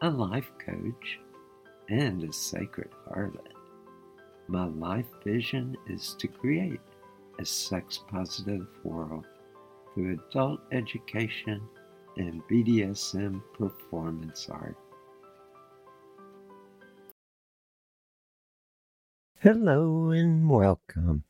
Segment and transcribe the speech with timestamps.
[0.00, 1.18] a life coach,
[1.88, 3.52] and a sacred harlot.
[4.46, 6.80] My life vision is to create
[7.40, 9.26] a sex positive world
[9.92, 11.60] through adult education
[12.16, 14.76] and BDSM performance art.
[19.40, 21.24] Hello and welcome.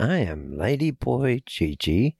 [0.00, 2.16] I am Ladyboy Gigi,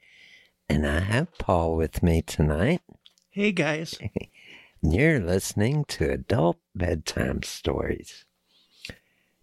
[0.68, 2.82] and I have Paul with me tonight.
[3.30, 3.98] Hey guys.
[4.80, 8.24] You're listening to Adult Bedtime Stories.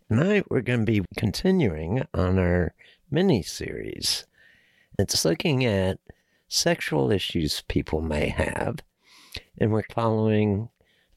[0.08, 2.74] Tonight we're going to be continuing on our
[3.12, 4.28] mini series.
[4.98, 6.00] It's looking at
[6.48, 8.78] sexual issues people may have,
[9.58, 10.70] and we're following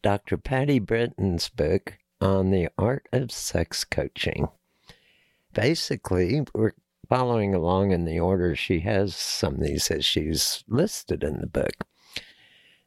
[0.02, 0.36] Dr.
[0.36, 4.48] Patti Britton's book on the art of sex coaching.
[5.54, 6.72] Basically, we're
[7.08, 11.84] following along in the order she has some of these issues listed in the book.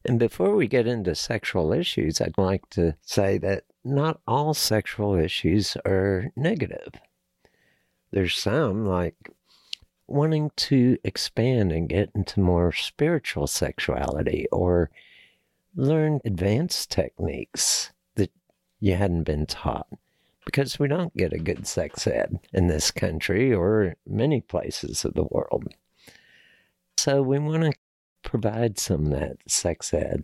[0.04, 5.16] And before we get into sexual issues, I'd like to say that not all sexual
[5.16, 6.94] issues are negative.
[8.12, 9.16] There's some like
[10.08, 14.90] wanting to expand and get into more spiritual sexuality or
[15.76, 18.32] learn advanced techniques that
[18.80, 19.88] you hadn't been taught
[20.46, 25.14] because we don't get a good sex ed in this country or many places of
[25.14, 25.68] the world.
[26.98, 27.74] So we want to
[28.24, 30.24] provide some of that sex ed.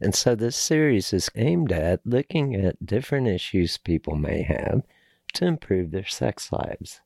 [0.00, 4.82] And so this series is aimed at looking at different issues people may have
[5.34, 7.00] to improve their sex lives.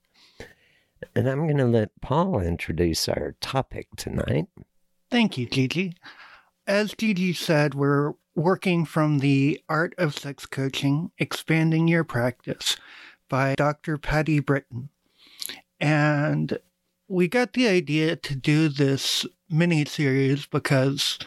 [1.14, 4.46] And I'm going to let Paul introduce our topic tonight.
[5.10, 5.94] Thank you, Gigi.
[6.66, 12.76] As Gigi said, we're working from the Art of Sex Coaching, Expanding Your Practice
[13.28, 13.98] by Dr.
[13.98, 14.88] Patti Britton.
[15.78, 16.58] And
[17.06, 21.18] we got the idea to do this mini series because,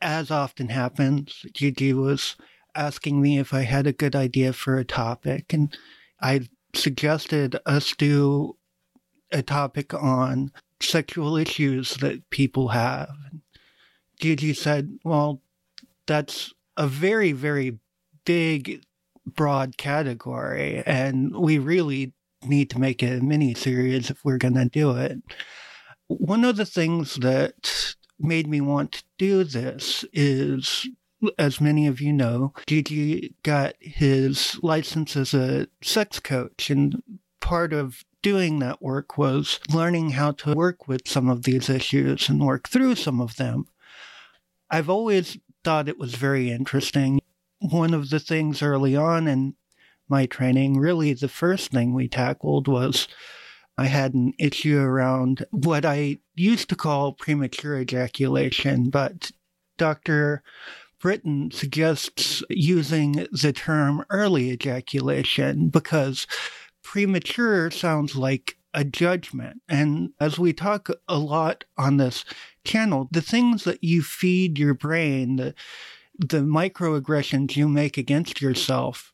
[0.00, 2.36] as often happens, Gigi was
[2.74, 5.76] asking me if I had a good idea for a topic, and
[6.20, 8.56] I suggested us do
[9.32, 13.10] a topic on sexual issues that people have.
[14.20, 15.42] Gigi said, Well,
[16.06, 17.78] that's a very, very
[18.24, 18.84] big,
[19.26, 22.12] broad category, and we really
[22.46, 25.18] need to make a mini series if we're going to do it.
[26.08, 30.88] One of the things that made me want to do this is
[31.38, 37.02] as many of you know, Gigi got his license as a sex coach, and
[37.40, 42.28] part of doing that work was learning how to work with some of these issues
[42.28, 43.66] and work through some of them.
[44.70, 47.20] I've always thought it was very interesting.
[47.58, 49.54] One of the things early on in
[50.08, 53.08] my training, really the first thing we tackled was
[53.78, 59.30] I had an issue around what I used to call premature ejaculation, but
[59.76, 60.42] Dr.
[61.00, 66.26] Britton suggests using the term early ejaculation because
[66.82, 69.62] premature sounds like a judgment.
[69.68, 72.24] And as we talk a lot on this
[72.64, 75.54] channel, the things that you feed your brain, the,
[76.18, 79.12] the microaggressions you make against yourself,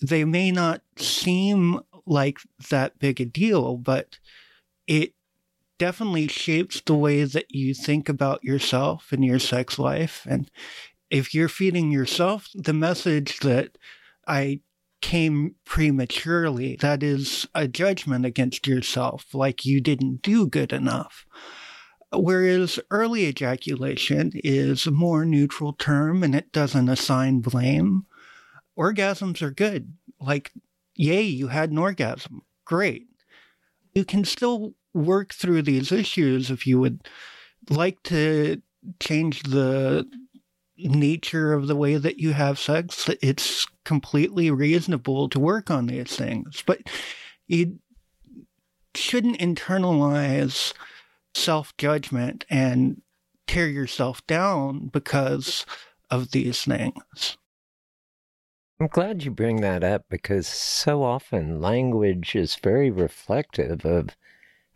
[0.00, 2.38] they may not seem like
[2.70, 4.18] that big a deal, but
[4.86, 5.12] it
[5.78, 10.26] definitely shapes the way that you think about yourself and your sex life.
[10.28, 10.50] And
[11.10, 13.78] if you're feeding yourself the message that
[14.26, 14.60] I
[15.00, 21.24] came prematurely, that is a judgment against yourself, like you didn't do good enough.
[22.12, 28.06] Whereas early ejaculation is a more neutral term and it doesn't assign blame.
[28.78, 29.92] Orgasms are good.
[30.20, 30.52] Like,
[30.98, 32.42] yay, you had an orgasm.
[32.66, 33.06] Great.
[33.94, 37.08] You can still work through these issues if you would
[37.70, 38.60] like to
[39.00, 40.06] change the
[40.76, 43.08] nature of the way that you have sex.
[43.22, 46.80] It's completely reasonable to work on these things, but
[47.46, 47.78] you
[48.94, 50.74] shouldn't internalize
[51.34, 53.02] self judgment and
[53.46, 55.64] tear yourself down because
[56.10, 57.38] of these things.
[58.80, 64.16] I'm glad you bring that up because so often language is very reflective of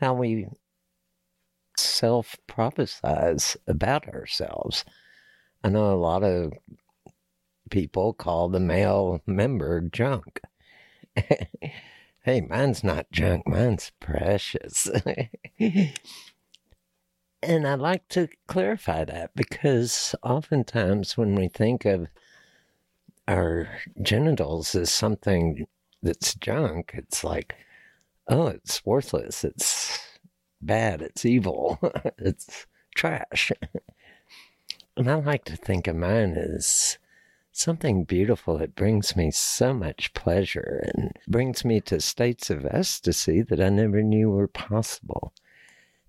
[0.01, 0.49] how we
[1.77, 4.85] self prophesize about ourselves.
[5.63, 6.53] I know a lot of
[7.71, 10.41] people call the male member junk.
[11.15, 14.91] hey, mine's not junk, mine's precious.
[15.61, 15.93] and
[17.69, 22.09] I'd like to clarify that because oftentimes when we think of
[23.29, 23.69] our
[24.03, 25.67] genitals as something
[26.03, 27.55] that's junk, it's like,
[28.29, 29.99] oh, it's worthless, it's
[30.61, 31.79] bad, it's evil,
[32.19, 33.53] it's trash.
[34.97, 36.99] and I like to think of mine as
[37.53, 38.61] something beautiful.
[38.61, 43.69] It brings me so much pleasure and brings me to states of ecstasy that I
[43.69, 45.33] never knew were possible.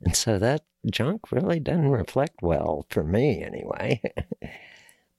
[0.01, 4.01] And so that junk really doesn't reflect well for me anyway.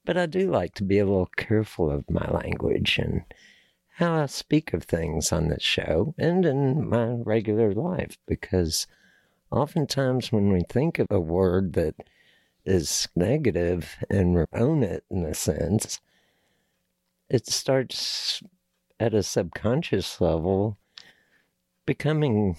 [0.05, 3.23] but I do like to be a little careful of my language and
[3.95, 8.87] how I speak of things on this show and in my regular life because
[9.51, 11.95] oftentimes when we think of a word that
[12.65, 16.01] is negative and own it in a sense,
[17.29, 18.43] it starts
[18.99, 20.77] at a subconscious level
[21.85, 22.57] becoming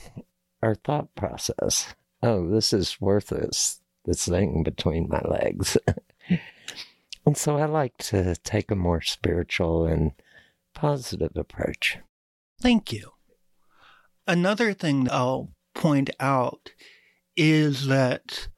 [0.62, 1.94] our thought process.
[2.22, 5.76] Oh, this is worthless, this thing between my legs.
[7.26, 10.12] and so I like to take a more spiritual and
[10.74, 11.98] positive approach.
[12.60, 13.10] Thank you.
[14.26, 16.70] Another thing I'll point out
[17.36, 18.48] is that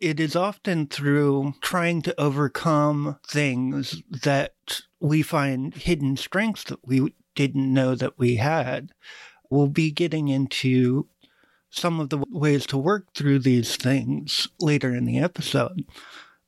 [0.00, 4.54] it is often through trying to overcome things that
[5.00, 8.90] we find hidden strengths that we didn't know that we had.
[9.50, 11.08] We'll be getting into
[11.70, 15.84] some of the ways to work through these things later in the episode.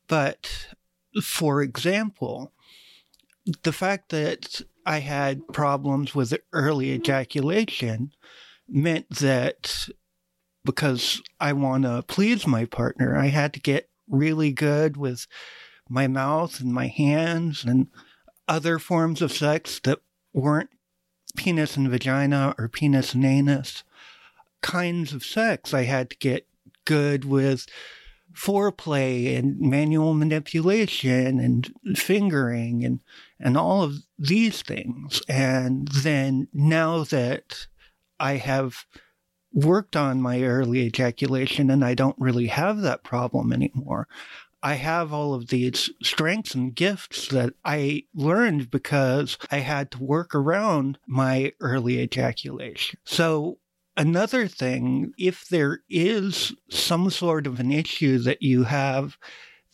[0.08, 0.68] But
[1.22, 2.52] for example,
[3.62, 8.12] the fact that I had problems with early ejaculation
[8.68, 9.88] meant that
[10.64, 15.26] because I want to please my partner, I had to get really good with
[15.88, 17.88] my mouth and my hands and
[18.46, 20.00] other forms of sex that
[20.32, 20.70] weren't
[21.36, 23.84] penis and vagina or penis and anus
[24.62, 25.72] kinds of sex.
[25.72, 26.46] I had to get
[26.84, 27.66] good with
[28.34, 33.00] foreplay and manual manipulation and fingering and
[33.38, 35.22] and all of these things.
[35.28, 37.66] And then now that
[38.18, 38.84] I have
[39.52, 44.06] worked on my early ejaculation and I don't really have that problem anymore.
[44.62, 50.02] I have all of these strengths and gifts that I learned because I had to
[50.02, 53.00] work around my early ejaculation.
[53.04, 53.58] So
[53.96, 59.18] another thing, if there is some sort of an issue that you have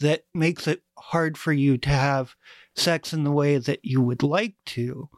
[0.00, 2.34] that makes it hard for you to have
[2.74, 5.08] sex in the way that you would like to,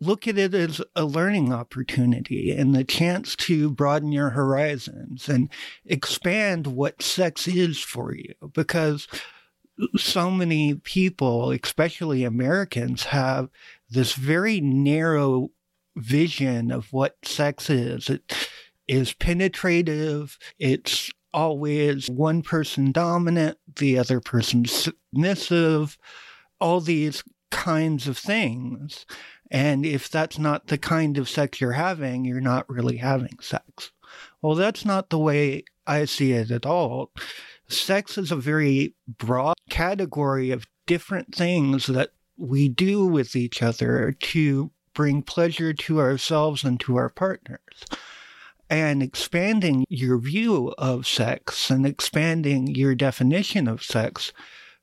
[0.00, 5.48] look at it as a learning opportunity and the chance to broaden your horizons and
[5.86, 8.34] expand what sex is for you.
[8.52, 9.06] Because
[9.96, 13.48] so many people, especially Americans, have
[13.88, 15.50] this very narrow
[15.96, 18.08] vision of what sex is.
[18.08, 18.48] It
[18.88, 20.38] is penetrative.
[20.58, 25.96] It's always one person dominant, the other person submissive,
[26.60, 29.06] all these kinds of things.
[29.50, 33.92] And if that's not the kind of sex you're having, you're not really having sex.
[34.40, 37.12] Well, that's not the way I see it at all.
[37.68, 44.14] Sex is a very broad category of different things that we do with each other
[44.20, 47.84] to bring pleasure to ourselves and to our partners.
[48.70, 54.32] And expanding your view of sex and expanding your definition of sex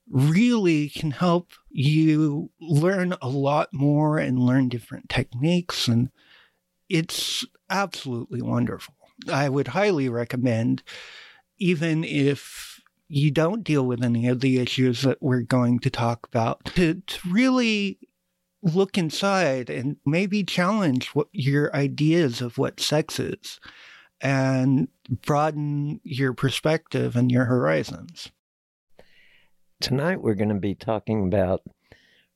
[0.08, 5.88] really can help you learn a lot more and learn different techniques.
[5.88, 6.10] And
[6.88, 8.96] it's absolutely wonderful.
[9.32, 10.84] I would highly recommend,
[11.58, 16.28] even if you don't deal with any of the issues that we're going to talk
[16.28, 17.98] about, to, to really
[18.62, 23.60] look inside and maybe challenge what your ideas of what sex is
[24.22, 24.90] and
[25.26, 28.32] broaden your perspective and your horizons.
[29.80, 31.62] Tonight we're going to be talking about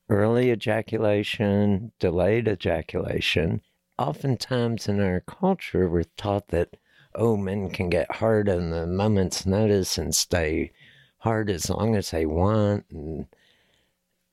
[0.08, 3.60] early ejaculation, delayed ejaculation.
[3.98, 6.76] Oftentimes in our culture, we're taught that,
[7.14, 10.72] oh, men can get hard on the moment's notice and stay
[11.18, 12.86] hard as long as they want.
[12.90, 13.26] And,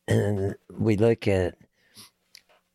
[0.07, 1.55] and we look at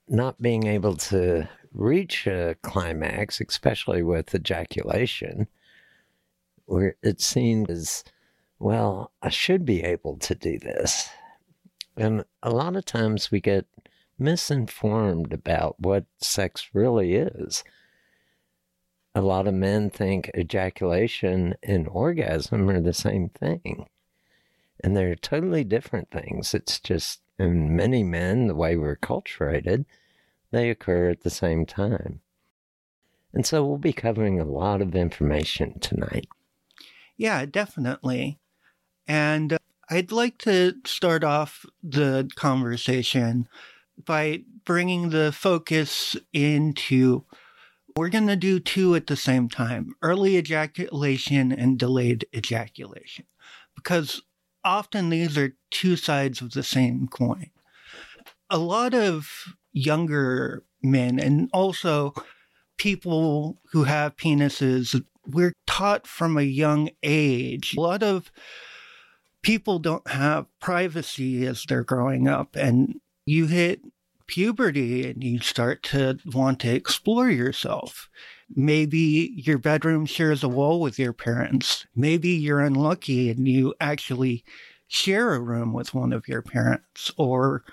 [0.09, 5.47] not being able to reach a climax, especially with ejaculation,
[6.67, 8.05] where it's seen as,
[8.59, 11.09] well, I should be able to do this.
[11.97, 13.67] And a lot of times we get
[14.19, 17.65] misinformed about what sex really is.
[19.15, 23.87] A lot of men think ejaculation and orgasm are the same thing.
[24.85, 26.53] And they're totally different things.
[26.53, 29.85] It's just in many men, the way we're culturated,
[30.50, 32.21] they occur at the same time.
[33.33, 36.26] And so we'll be covering a lot of information tonight.
[37.16, 38.38] Yeah, definitely.
[39.07, 39.59] And uh,
[39.90, 43.49] I'd like to start off the conversation
[44.05, 47.25] by bringing the focus into
[47.97, 53.25] we're going to do two at the same time early ejaculation and delayed ejaculation.
[53.75, 54.23] Because
[54.66, 57.50] often these are two sides of the same coin.
[58.50, 62.12] A lot of younger men and also
[62.76, 67.75] people who have penises, we're taught from a young age.
[67.76, 68.30] A lot of
[69.42, 73.80] people don't have privacy as they're growing up, and you hit
[74.26, 78.08] puberty and you start to want to explore yourself.
[78.55, 81.87] Maybe your bedroom shares a wall with your parents.
[81.95, 84.45] Maybe you're unlucky and you actually
[84.87, 87.65] share a room with one of your parents or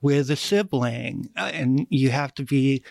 [0.00, 2.82] with a sibling, uh, and you have to be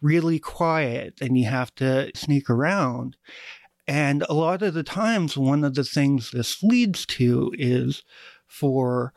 [0.00, 3.16] really quiet and you have to sneak around.
[3.86, 8.02] And a lot of the times, one of the things this leads to is
[8.46, 9.12] for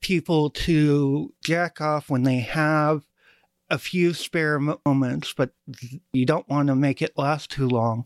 [0.00, 3.04] people to jack off when they have
[3.72, 5.50] a few spare moments, but
[6.12, 8.04] you don't want to make it last too long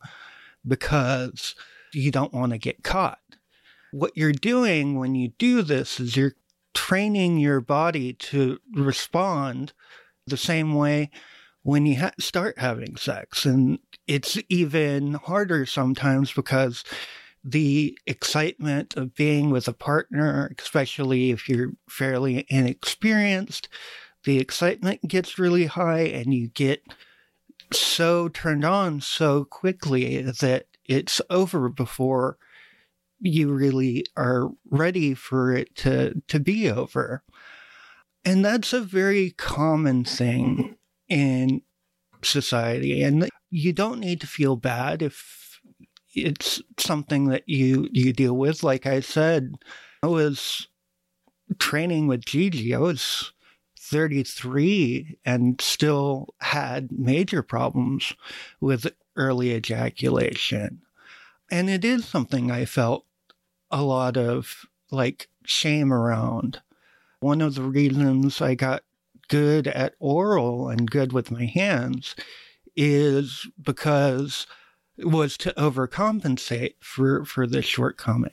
[0.67, 1.57] because
[1.93, 3.19] you don't want to get caught.
[3.91, 6.37] What you're doing when you do this is you're
[6.73, 9.73] training your body to respond
[10.27, 11.11] the same way
[11.63, 13.45] when you ha- start having sex.
[13.45, 16.85] And it's even harder sometimes because
[17.43, 23.69] the excitement of being with a partner, especially if you're fairly inexperienced,
[24.27, 26.83] the excitement gets really high and you get
[27.73, 32.37] so turned on so quickly that it's over before
[33.21, 37.23] you really are ready for it to, to be over.
[38.25, 40.77] And that's a very common thing
[41.09, 41.63] in
[42.23, 43.03] society.
[43.03, 45.61] And you don't need to feel bad if
[46.15, 48.65] it's something that you, you deal with.
[48.65, 49.55] Like I said,
[50.03, 50.67] I was
[51.59, 52.75] training with Gigi.
[52.75, 53.33] I was
[53.89, 58.13] 33 and still had major problems
[58.61, 60.83] with early ejaculation.
[61.51, 63.05] And it is something I felt
[63.71, 66.61] a lot of like shame around.
[67.21, 68.83] One of the reasons I got
[69.29, 72.17] good at oral and good with my hands
[72.75, 74.47] is because
[74.97, 78.33] it was to overcompensate for, for this shortcoming.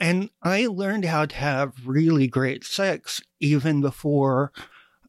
[0.00, 4.50] And I learned how to have really great sex even before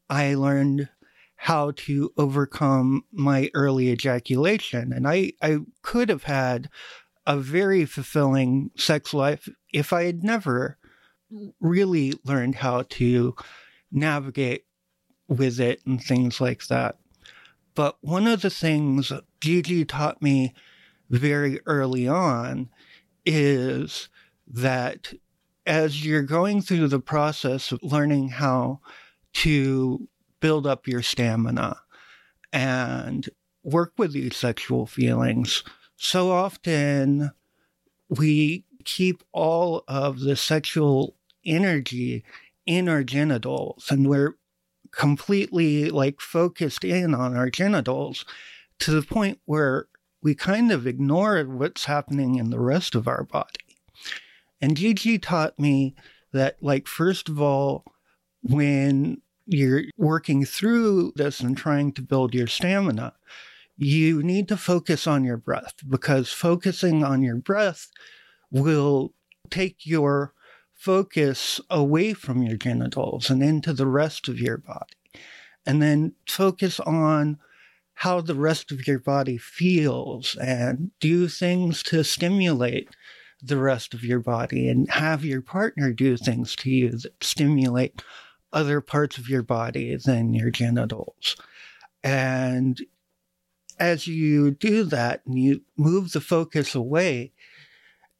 [0.08, 0.88] I learned
[1.36, 4.92] how to overcome my early ejaculation.
[4.92, 6.70] And I, I could have had
[7.26, 10.78] a very fulfilling sex life if I had never
[11.60, 13.34] really learned how to
[13.90, 14.64] navigate
[15.28, 16.98] with it and things like that.
[17.74, 20.54] But one of the things Gigi taught me
[21.10, 22.70] very early on
[23.26, 24.08] is
[24.46, 25.12] that
[25.66, 28.80] as you're going through the process of learning how
[29.34, 30.08] to
[30.40, 31.76] build up your stamina
[32.52, 33.28] and
[33.62, 35.62] work with these sexual feelings,
[35.96, 37.30] so often
[38.08, 42.24] we keep all of the sexual energy
[42.66, 44.36] in our genitals and we're
[44.90, 48.24] completely like focused in on our genitals
[48.78, 49.86] to the point where
[50.22, 53.60] we kind of ignore what's happening in the rest of our body.
[54.60, 55.94] And Gigi taught me
[56.32, 57.84] that, like, first of all,
[58.44, 63.14] when you're working through this and trying to build your stamina,
[63.76, 67.90] you need to focus on your breath because focusing on your breath
[68.50, 69.12] will
[69.50, 70.32] take your
[70.74, 74.94] focus away from your genitals and into the rest of your body.
[75.66, 77.38] And then focus on
[77.94, 82.90] how the rest of your body feels and do things to stimulate
[83.42, 88.02] the rest of your body and have your partner do things to you that stimulate
[88.54, 91.36] other parts of your body than your genitals.
[92.02, 92.80] And
[93.78, 97.32] as you do that and you move the focus away,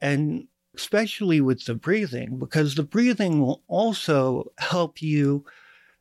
[0.01, 5.45] and especially with the breathing, because the breathing will also help you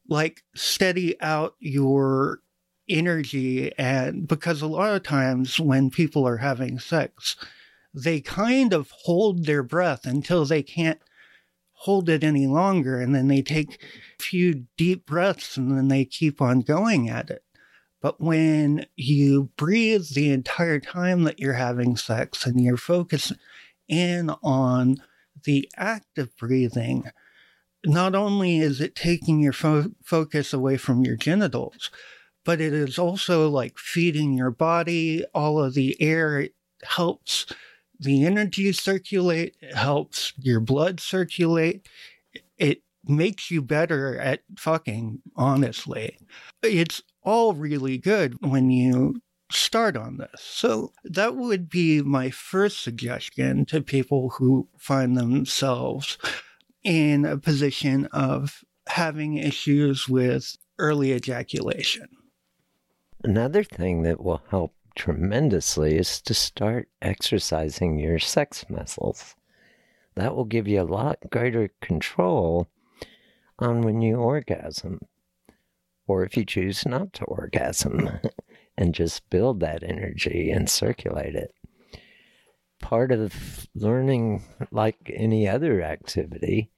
[0.09, 2.41] like steady out your
[2.89, 3.71] energy.
[3.77, 7.35] And because a lot of times when people are having sex,
[7.93, 10.99] they kind of hold their breath until they can't
[11.83, 13.01] hold it any longer.
[13.01, 13.81] And then they take
[14.19, 17.43] a few deep breaths and then they keep on going at it.
[18.01, 23.33] But when you breathe the entire time that you're having sex and you're focused
[23.89, 24.97] in on
[25.43, 27.11] the act of breathing,
[27.85, 31.91] not only is it taking your fo- focus away from your genitals,
[32.45, 36.39] but it is also like feeding your body all of the air.
[36.39, 37.45] It helps
[37.99, 41.87] the energy circulate, helps your blood circulate.
[42.57, 46.19] It makes you better at fucking, honestly.
[46.61, 49.21] It's all really good when you
[49.51, 50.41] start on this.
[50.41, 56.17] So that would be my first suggestion to people who find themselves
[56.83, 62.07] in a position of having issues with early ejaculation.
[63.23, 69.35] Another thing that will help tremendously is to start exercising your sex muscles.
[70.15, 72.67] That will give you a lot greater control
[73.59, 74.99] on when you orgasm,
[76.07, 78.09] or if you choose not to orgasm,
[78.77, 81.53] and just build that energy and circulate it.
[82.79, 86.69] Part of learning, like any other activity,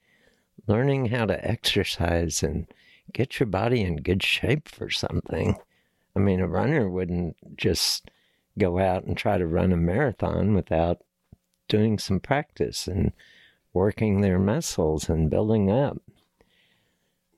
[0.68, 2.68] learning how to exercise and
[3.14, 5.56] get your body in good shape for something
[6.16, 8.10] I mean, a runner wouldn't just
[8.58, 11.02] go out and try to run a marathon without
[11.68, 13.12] doing some practice and
[13.74, 16.02] working their muscles and building up.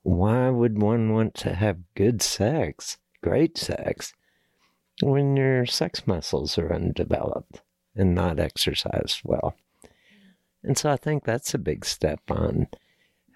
[0.03, 4.13] Why would one want to have good sex, great sex,
[5.01, 7.61] when your sex muscles are undeveloped
[7.95, 9.55] and not exercised well?
[10.63, 12.67] And so I think that's a big step on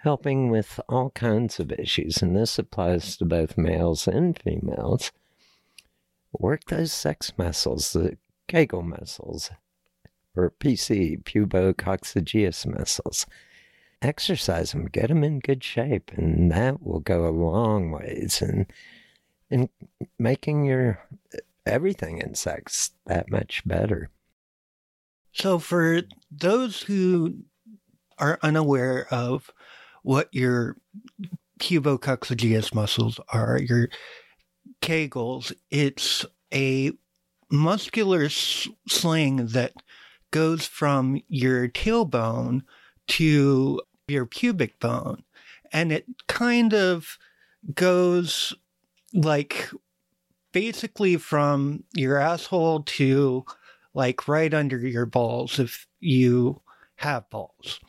[0.01, 2.21] helping with all kinds of issues.
[2.21, 5.11] And this applies to both males and females
[6.33, 8.17] work those sex muscles, the
[8.47, 9.51] Kegel muscles,
[10.35, 13.25] or PC, pubococcygeus muscles.
[14.01, 18.65] Exercise them, get them in good shape, and that will go a long ways in,
[19.49, 19.69] in
[20.17, 20.99] making your
[21.33, 24.09] uh, everything in sex that much better.
[25.33, 27.43] So, for those who
[28.17, 29.51] are unaware of
[30.03, 30.77] what your
[31.59, 33.89] pubococcygeus muscles are, your
[34.81, 36.91] Kegels, it's a
[37.49, 39.73] muscular sling that
[40.31, 42.61] goes from your tailbone
[43.07, 45.23] to your pubic bone.
[45.71, 47.17] And it kind of
[47.73, 48.53] goes
[49.13, 49.69] like
[50.51, 53.45] basically from your asshole to
[53.93, 56.61] like right under your balls if you
[56.95, 57.79] have balls.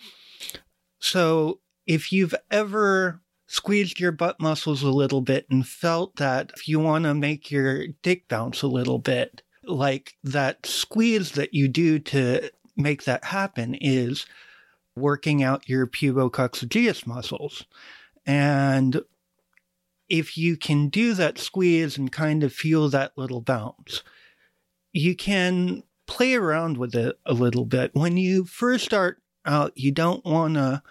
[0.98, 3.21] So if you've ever
[3.52, 7.50] squeezed your butt muscles a little bit and felt that if you want to make
[7.50, 13.24] your dick bounce a little bit, like that squeeze that you do to make that
[13.24, 14.24] happen is
[14.96, 17.66] working out your pubococcygeus muscles.
[18.24, 19.02] And
[20.08, 24.02] if you can do that squeeze and kind of feel that little bounce,
[24.94, 27.90] you can play around with it a little bit.
[27.92, 30.82] When you first start out, you don't want to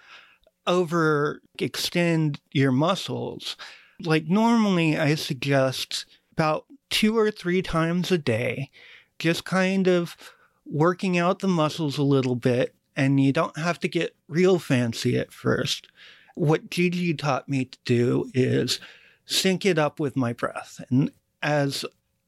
[0.66, 3.56] overextend your muscles.
[4.00, 8.70] Like normally, I suggest about two or three times a day,
[9.18, 10.16] just kind of
[10.64, 12.74] working out the muscles a little bit.
[12.94, 15.88] And you don't have to get real fancy at first.
[16.34, 18.80] What Gigi taught me to do is
[19.24, 20.80] sync it up with my breath.
[20.90, 21.10] And
[21.42, 21.84] as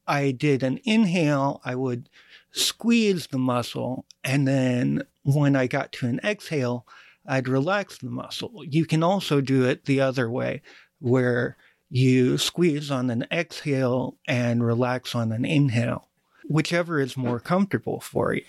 [0.07, 2.09] I did an inhale, I would
[2.51, 4.05] squeeze the muscle.
[4.23, 6.85] And then when I got to an exhale,
[7.27, 8.63] I'd relax the muscle.
[8.63, 10.61] You can also do it the other way,
[10.99, 11.57] where
[11.89, 16.07] you squeeze on an exhale and relax on an inhale,
[16.47, 18.43] whichever is more comfortable for you.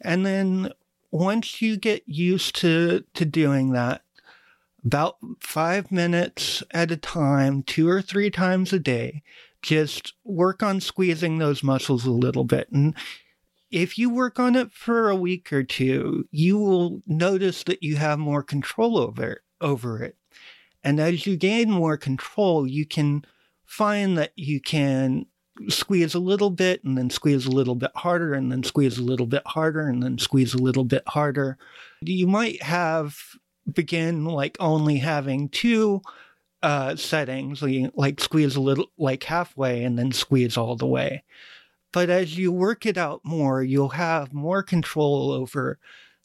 [0.00, 0.72] And then
[1.10, 4.02] once you get used to, to doing that,
[4.84, 9.22] about five minutes at a time, two or three times a day,
[9.60, 12.68] just work on squeezing those muscles a little bit.
[12.72, 12.94] And
[13.72, 17.96] if you work on it for a week or two, you will notice that you
[17.96, 20.16] have more control over, over it.
[20.84, 23.24] And as you gain more control, you can
[23.64, 25.26] find that you can
[25.68, 29.02] squeeze a little bit and then squeeze a little bit harder and then squeeze a
[29.02, 31.56] little bit harder and then squeeze a little bit harder.
[32.02, 33.16] You might have
[33.72, 36.02] begin like only having two
[36.62, 37.62] uh, settings,
[37.94, 41.24] like squeeze a little, like halfway and then squeeze all the way.
[41.92, 45.78] But as you work it out more, you'll have more control over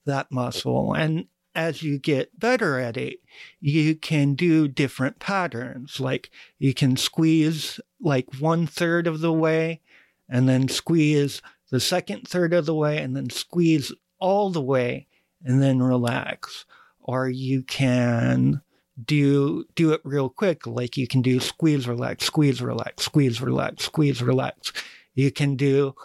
[0.05, 0.93] that muscle.
[0.93, 3.19] And as you get better at it,
[3.59, 5.99] you can do different patterns.
[5.99, 9.81] Like you can squeeze like one third of the way
[10.29, 15.07] and then squeeze the second third of the way and then squeeze all the way
[15.43, 16.65] and then relax.
[17.01, 18.61] Or you can
[19.03, 20.65] do do it real quick.
[20.67, 24.73] Like you can do squeeze, relax, squeeze, relax, squeeze, relax, squeeze, relax.
[25.17, 25.95] You can do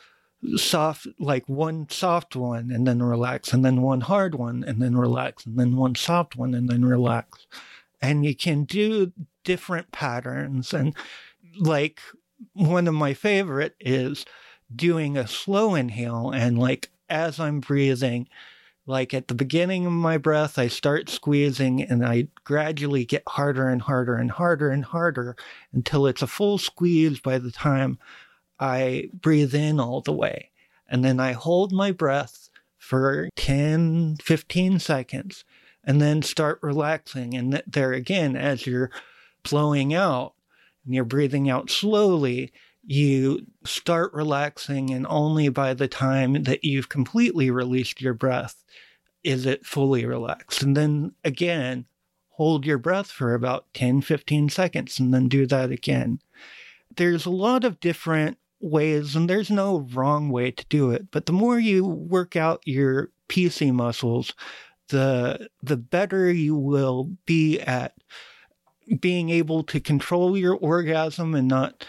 [0.56, 4.96] soft, like one soft one and then relax, and then one hard one and then
[4.96, 7.46] relax, and then one soft one and then relax.
[8.00, 9.12] And you can do
[9.44, 10.72] different patterns.
[10.72, 10.96] And
[11.58, 12.00] like
[12.54, 14.24] one of my favorite is
[14.74, 16.30] doing a slow inhale.
[16.30, 18.28] And like as I'm breathing,
[18.86, 23.68] like at the beginning of my breath, I start squeezing and I gradually get harder
[23.68, 25.36] and harder and harder and harder
[25.70, 27.98] until it's a full squeeze by the time
[28.62, 30.50] I breathe in all the way.
[30.88, 32.48] And then I hold my breath
[32.78, 35.44] for 10, 15 seconds
[35.82, 37.34] and then start relaxing.
[37.34, 38.92] And there again, as you're
[39.42, 40.34] blowing out
[40.84, 42.52] and you're breathing out slowly,
[42.84, 44.90] you start relaxing.
[44.90, 48.62] And only by the time that you've completely released your breath
[49.24, 50.62] is it fully relaxed.
[50.62, 51.86] And then again,
[52.30, 56.20] hold your breath for about 10, 15 seconds and then do that again.
[56.94, 61.10] There's a lot of different ways, and there's no wrong way to do it.
[61.10, 64.32] But the more you work out your PC muscles,
[64.88, 67.94] the the better you will be at
[69.00, 71.86] being able to control your orgasm and not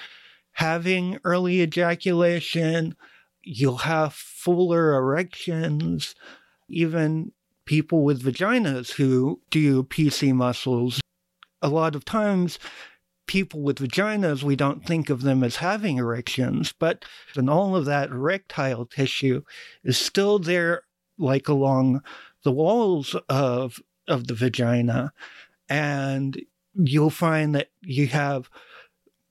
[0.53, 2.95] having early ejaculation.
[3.41, 6.15] You'll have fuller erections.
[6.69, 7.31] Even
[7.65, 11.01] people with vaginas who do PC muscles,
[11.62, 12.59] a lot of times
[13.27, 17.05] people with vaginas, we don't think of them as having erections, but
[17.36, 19.41] and all of that erectile tissue
[19.83, 20.83] is still there,
[21.17, 22.01] like along
[22.43, 25.13] the walls of of the vagina,
[25.69, 26.41] and
[26.75, 28.49] you'll find that you have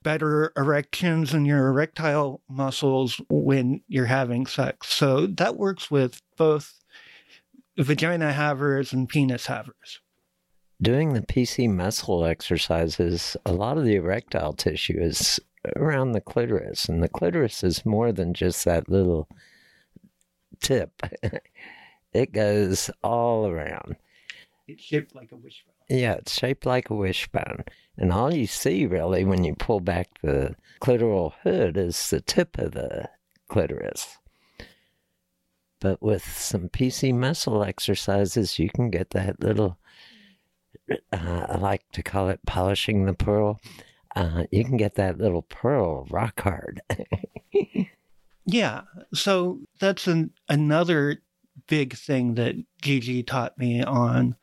[0.02, 4.88] better erections in your erectile muscles when you're having sex.
[4.88, 6.80] So that works with both
[7.76, 10.00] vagina havers and penis havers
[10.82, 15.40] doing the PC muscle exercises, a lot of the erectile tissue is
[15.76, 19.28] around the clitoris, and the clitoris is more than just that little
[20.60, 21.02] tip.
[22.12, 23.96] it goes all around.
[24.66, 25.74] It's shaped like a wishbone.
[25.88, 27.64] Yeah, it's shaped like a wishbone.
[27.96, 32.58] And all you see really when you pull back the clitoral hood is the tip
[32.58, 33.08] of the
[33.48, 34.18] clitoris.
[35.80, 39.78] But with some PC muscle exercises, you can get that little
[40.90, 43.60] uh, I like to call it polishing the pearl.
[44.14, 46.82] Uh, you can get that little pearl rock hard.
[48.46, 48.82] yeah.
[49.14, 51.22] So that's an, another
[51.66, 54.36] big thing that Gigi taught me on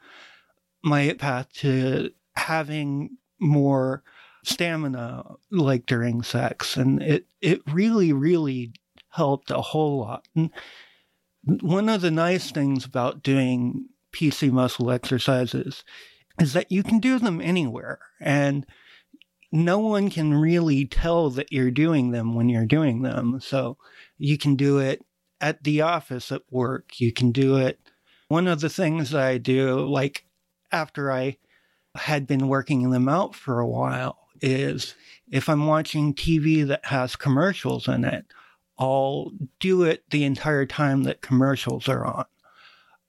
[0.83, 4.03] my path to having more
[4.43, 8.71] stamina like during sex and it it really really
[9.09, 10.49] helped a whole lot and
[11.61, 15.83] one of the nice things about doing PC muscle exercises
[16.39, 18.65] is that you can do them anywhere and
[19.51, 23.39] no one can really tell that you're doing them when you're doing them.
[23.41, 23.77] So
[24.17, 25.03] you can do it
[25.41, 26.99] at the office at work.
[26.99, 27.79] You can do it.
[28.27, 30.25] One of the things I do, like
[30.71, 31.37] after I
[31.95, 34.95] had been working them out for a while, is
[35.31, 38.25] if I'm watching TV that has commercials in it,
[38.77, 42.25] I'll do it the entire time that commercials are on.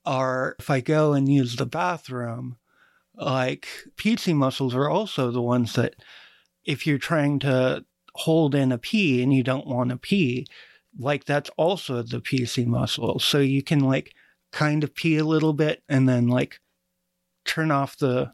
[0.07, 2.57] Or if I go and use the bathroom,
[3.20, 5.94] like PC muscles are also the ones that
[6.64, 10.46] if you're trying to hold in a pee and you don't want to pee,
[10.98, 13.18] like that's also the PC muscle.
[13.18, 14.14] So you can like
[14.52, 16.61] kind of pee a little bit and then like
[17.44, 18.33] turn off the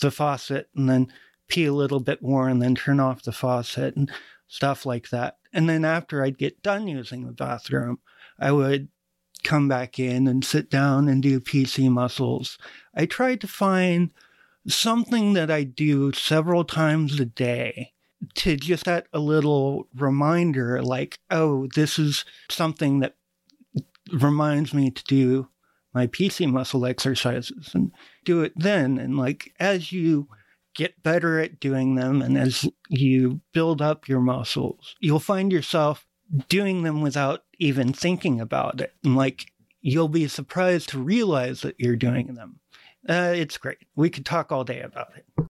[0.00, 1.12] the faucet and then
[1.48, 4.10] pee a little bit more and then turn off the faucet and
[4.46, 5.36] stuff like that.
[5.52, 7.98] And then after I'd get done using the bathroom,
[8.38, 8.88] I would
[9.44, 12.58] come back in and sit down and do PC muscles.
[12.94, 14.12] I tried to find
[14.66, 17.92] something that I do several times a day
[18.34, 23.16] to just set a little reminder like, oh, this is something that
[24.12, 25.48] reminds me to do
[25.94, 27.92] my PC muscle exercises and
[28.24, 28.98] do it then.
[28.98, 30.28] And like as you
[30.74, 36.06] get better at doing them and as you build up your muscles, you'll find yourself
[36.48, 38.92] doing them without even thinking about it.
[39.04, 42.60] And like you'll be surprised to realize that you're doing them.
[43.08, 43.78] Uh, it's great.
[43.94, 45.46] We could talk all day about it.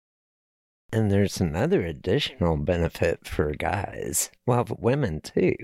[0.92, 5.56] And there's another additional benefit for guys, well, for women too.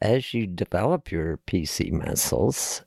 [0.00, 2.82] As you develop your PC muscles,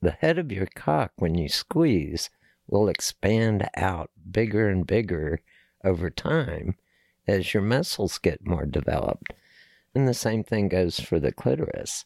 [0.00, 2.30] the head of your cock, when you squeeze,
[2.66, 5.40] will expand out bigger and bigger
[5.82, 6.76] over time
[7.26, 9.32] as your muscles get more developed.
[9.94, 12.04] And the same thing goes for the clitoris.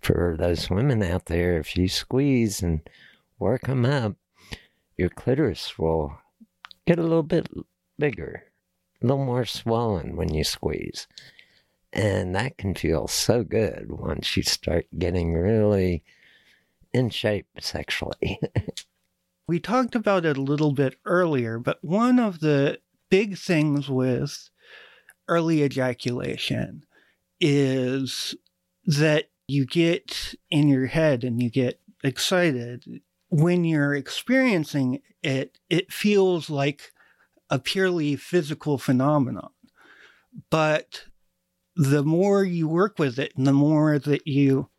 [0.00, 2.80] For those women out there, if you squeeze and
[3.38, 4.14] work them up,
[4.96, 6.18] your clitoris will
[6.86, 7.48] get a little bit
[7.98, 8.44] bigger,
[9.02, 11.06] a little more swollen when you squeeze.
[11.92, 16.02] And that can feel so good once you start getting really
[16.92, 18.40] in shape sexually.
[19.46, 22.78] we talked about it a little bit earlier, but one of the
[23.10, 24.50] big things with
[25.28, 26.85] early ejaculation
[27.40, 28.34] is
[28.86, 35.92] that you get in your head and you get excited when you're experiencing it, it
[35.92, 36.92] feels like
[37.50, 39.50] a purely physical phenomenon.
[40.50, 41.04] But
[41.74, 44.70] the more you work with it and the more that you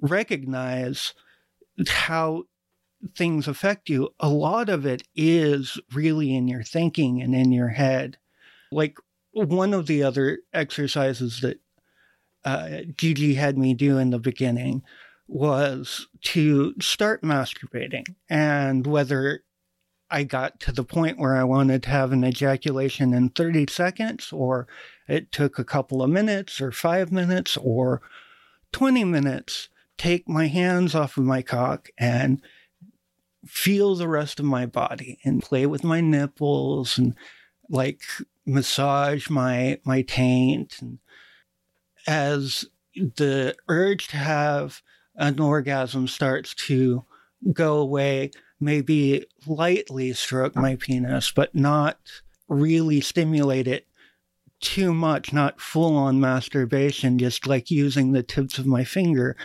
[0.00, 1.14] recognize
[1.88, 2.44] how
[3.16, 7.68] things affect you, a lot of it is really in your thinking and in your
[7.68, 8.18] head.
[8.72, 8.98] Like
[9.32, 11.60] one of the other exercises that
[12.44, 14.82] uh, Gigi had me do in the beginning
[15.26, 18.14] was to start masturbating.
[18.28, 19.44] And whether
[20.10, 24.32] I got to the point where I wanted to have an ejaculation in 30 seconds
[24.32, 24.66] or
[25.06, 28.02] it took a couple of minutes or five minutes or
[28.72, 32.42] 20 minutes, take my hands off of my cock and
[33.46, 37.14] feel the rest of my body and play with my nipples and
[37.68, 38.02] like
[38.44, 40.98] massage my my taint and
[42.06, 44.82] as the urge to have
[45.16, 47.04] an orgasm starts to
[47.52, 51.98] go away, maybe lightly stroke my penis, but not
[52.48, 53.86] really stimulate it
[54.60, 59.36] too much, not full on masturbation, just like using the tips of my finger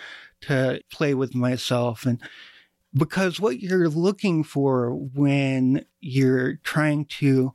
[0.41, 2.05] to play with myself.
[2.05, 2.21] And
[2.93, 7.53] because what you're looking for when you're trying to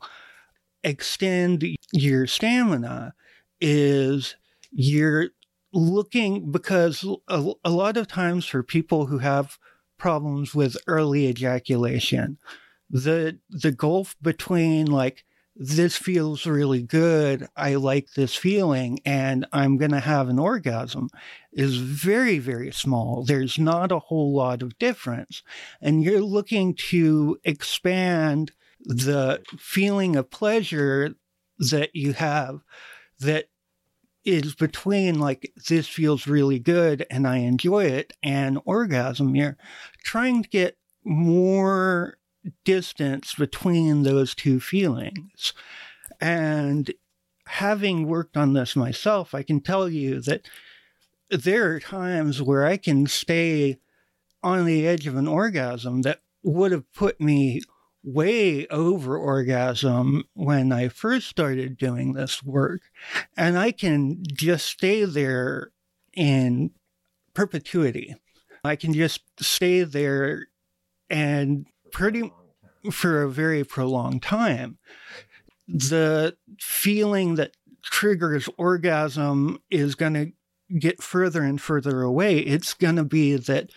[0.82, 3.14] extend your stamina
[3.60, 4.36] is
[4.70, 5.28] you're
[5.72, 9.58] looking because a, a lot of times for people who have
[9.98, 12.38] problems with early ejaculation,
[12.88, 15.24] the the gulf between like
[15.62, 21.10] this feels really good, I like this feeling, and I'm going to have an orgasm
[21.52, 23.24] is very, very small.
[23.24, 25.42] There's not a whole lot of difference.
[25.82, 31.14] And you're looking to expand the feeling of pleasure
[31.58, 32.60] that you have
[33.18, 33.46] that
[34.24, 39.34] is between like this feels really good and I enjoy it and orgasm.
[39.34, 39.56] You're
[40.04, 42.18] trying to get more
[42.64, 45.52] distance between those two feelings.
[46.20, 46.92] And
[47.46, 50.46] having worked on this myself, I can tell you that
[51.30, 53.78] there are times where I can stay
[54.42, 57.60] on the edge of an orgasm that would have put me
[58.02, 62.82] way over orgasm when I first started doing this work.
[63.36, 65.70] And I can just stay there
[66.14, 66.70] in
[67.34, 68.16] perpetuity.
[68.64, 70.48] I can just stay there
[71.08, 72.32] and pretty
[72.90, 74.78] for a very prolonged time.
[75.68, 80.32] The feeling that triggers orgasm is going to
[80.78, 82.38] get further and further away.
[82.38, 83.70] It's going to be that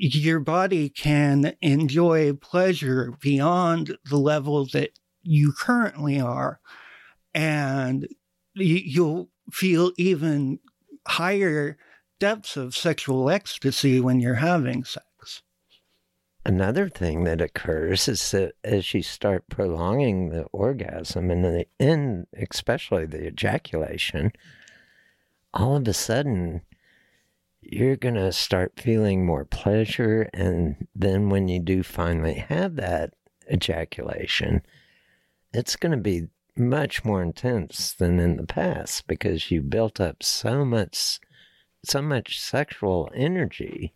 [0.00, 6.60] your body can enjoy pleasure beyond the level that you currently are.
[7.34, 8.08] And
[8.54, 10.58] you'll feel even
[11.06, 11.76] higher
[12.18, 15.42] depths of sexual ecstasy when you're having sex.
[16.46, 23.04] Another thing that occurs is that as you start prolonging the orgasm and in especially
[23.04, 24.32] the ejaculation,
[25.52, 26.62] all of a sudden
[27.70, 30.28] you're going to start feeling more pleasure.
[30.34, 33.14] And then when you do finally have that
[33.50, 34.62] ejaculation,
[35.52, 40.22] it's going to be much more intense than in the past because you built up
[40.22, 41.20] so much
[41.82, 43.94] so much sexual energy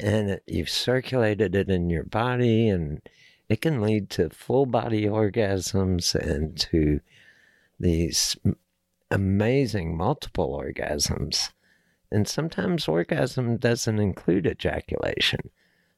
[0.00, 3.00] and it, you've circulated it in your body and
[3.48, 6.98] it can lead to full body orgasms and to
[7.78, 8.36] these
[9.12, 11.50] amazing multiple orgasms
[12.10, 15.40] and sometimes orgasm doesn't include ejaculation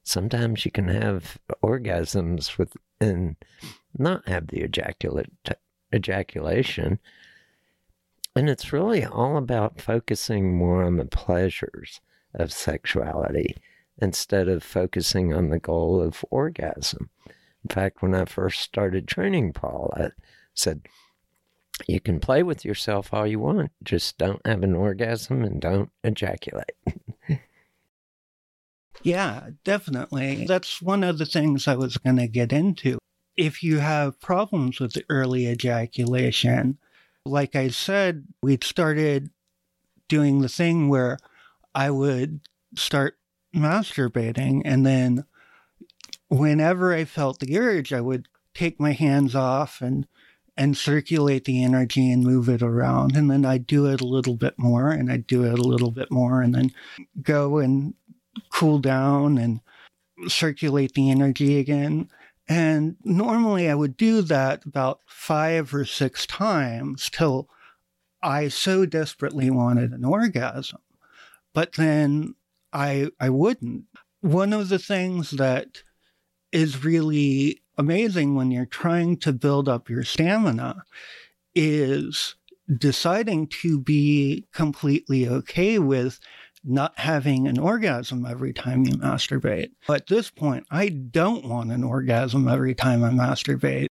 [0.03, 3.35] sometimes you can have orgasms with and
[3.97, 5.29] not have the ejaculate
[5.93, 6.99] ejaculation
[8.35, 11.99] and it's really all about focusing more on the pleasures
[12.33, 13.57] of sexuality
[14.01, 17.09] instead of focusing on the goal of orgasm.
[17.63, 20.09] In fact, when I first started training Paul, I
[20.53, 20.87] said,
[21.87, 25.89] you can play with yourself all you want, just don't have an orgasm and don't
[26.03, 26.75] ejaculate.
[29.03, 30.45] yeah, definitely.
[30.45, 32.97] That's one of the things I was going to get into.
[33.35, 36.77] If you have problems with early ejaculation,
[37.25, 39.29] like I said, we started
[40.07, 41.17] doing the thing where
[41.73, 42.41] I would
[42.75, 43.17] start
[43.55, 45.25] masturbating and then
[46.31, 50.07] whenever I felt the urge, I would take my hands off and
[50.61, 53.15] and circulate the energy and move it around.
[53.15, 55.89] And then I'd do it a little bit more and I'd do it a little
[55.89, 56.71] bit more and then
[57.19, 57.95] go and
[58.53, 59.61] cool down and
[60.27, 62.11] circulate the energy again.
[62.47, 67.49] And normally I would do that about five or six times till
[68.21, 70.81] I so desperately wanted an orgasm.
[71.55, 72.35] But then
[72.71, 73.85] I I wouldn't.
[74.19, 75.81] One of the things that
[76.51, 80.85] is really amazing when you're trying to build up your stamina
[81.55, 82.35] is
[82.77, 86.19] deciding to be completely okay with
[86.63, 89.71] not having an orgasm every time you masturbate.
[89.89, 93.87] At this point, I don't want an orgasm every time I masturbate.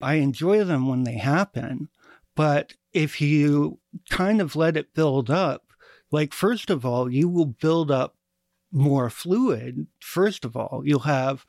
[0.00, 1.88] I enjoy them when they happen.
[2.36, 5.64] But if you kind of let it build up,
[6.12, 8.14] like, first of all, you will build up
[8.70, 9.88] more fluid.
[9.98, 11.44] First of all, you'll have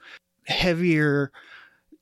[0.46, 1.32] heavier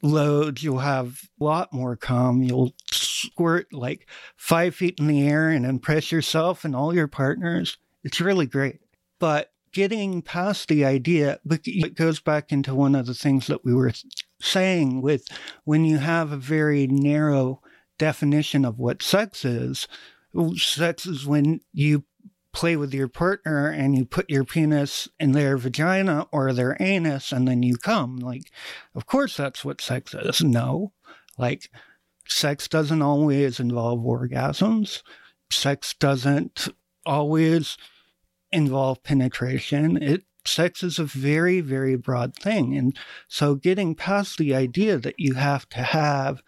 [0.01, 5.49] loads, you'll have a lot more cum, you'll squirt like five feet in the air
[5.49, 7.77] and impress yourself and all your partners.
[8.03, 8.79] It's really great.
[9.19, 13.73] But getting past the idea, it goes back into one of the things that we
[13.73, 13.91] were
[14.41, 15.25] saying with
[15.63, 17.61] when you have a very narrow
[17.97, 19.87] definition of what sex is,
[20.57, 22.03] sex is when you
[22.53, 27.31] play with your partner and you put your penis in their vagina or their anus
[27.31, 28.17] and then you come.
[28.17, 28.51] Like,
[28.93, 30.41] of course, that's what sex is.
[30.41, 30.91] No,
[31.37, 31.69] like,
[32.27, 35.01] sex doesn't always involve orgasms.
[35.49, 36.69] Sex doesn't
[37.05, 37.77] always
[38.51, 40.01] involve penetration.
[40.01, 42.75] It sex is a very, very broad thing.
[42.75, 46.41] And so getting past the idea that you have to have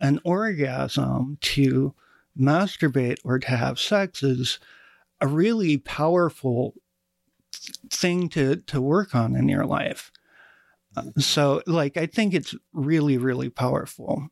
[0.00, 1.94] an orgasm to
[2.38, 4.58] masturbate or to have sex is
[5.22, 6.74] a really powerful
[7.90, 10.10] thing to, to work on in your life.
[11.16, 14.28] So, like, I think it's really, really powerful.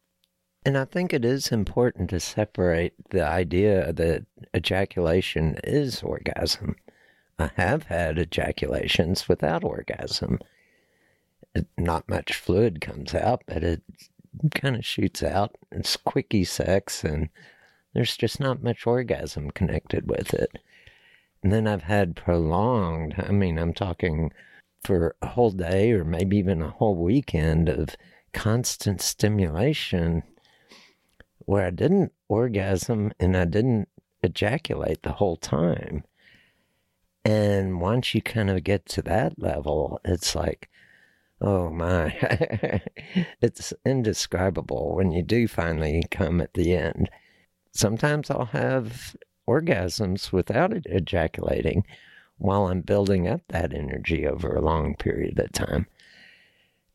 [0.67, 6.77] And I think it is important to separate the idea that ejaculation is orgasm.
[7.39, 10.41] I have had ejaculations without orgasm.
[11.79, 13.83] Not much fluid comes out, but it
[14.55, 15.57] kind of shoots out.
[15.73, 17.31] It's quickie sex, and
[17.95, 20.59] there's just not much orgasm connected with it.
[21.43, 24.33] And then I've had prolonged, I mean, I'm talking
[24.85, 27.97] for a whole day or maybe even a whole weekend of
[28.33, 30.23] constant stimulation
[31.39, 33.89] where I didn't orgasm and I didn't
[34.23, 36.05] ejaculate the whole time.
[37.25, 40.71] And once you kind of get to that level, it's like,
[41.41, 42.15] oh my,
[43.41, 47.11] it's indescribable when you do finally come at the end.
[47.73, 49.17] Sometimes I'll have
[49.49, 51.85] orgasms without ejaculating
[52.39, 55.87] while I'm building up that energy over a long period of time.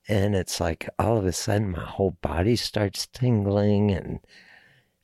[0.08, 4.20] And it's like all of a sudden my whole body starts tingling and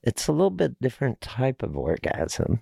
[0.03, 2.61] it's a little bit different type of orgasm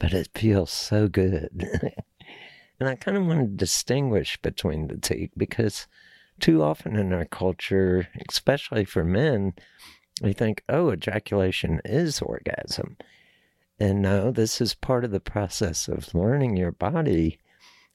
[0.00, 1.68] but it feels so good.
[2.80, 5.86] and I kind of want to distinguish between the two because
[6.40, 9.52] too often in our culture, especially for men,
[10.22, 12.96] we think, oh, ejaculation is orgasm.
[13.80, 17.38] And no, this is part of the process of learning your body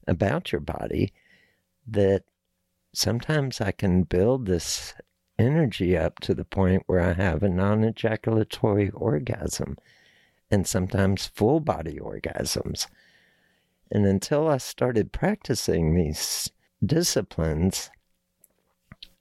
[0.07, 1.13] about your body
[1.87, 2.23] that
[2.91, 4.95] sometimes I can build this
[5.37, 9.77] energy up to the point where I have a non ejaculatory orgasm
[10.49, 12.87] and sometimes full body orgasms.
[13.91, 16.49] And until I started practicing these
[16.83, 17.91] disciplines,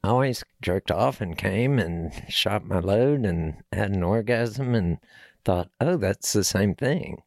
[0.02, 4.98] I always jerked off and came and shot my load and had an orgasm and
[5.44, 7.22] thought, oh, that's the same thing.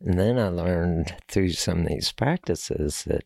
[0.00, 3.24] And then I learned through some of these practices that,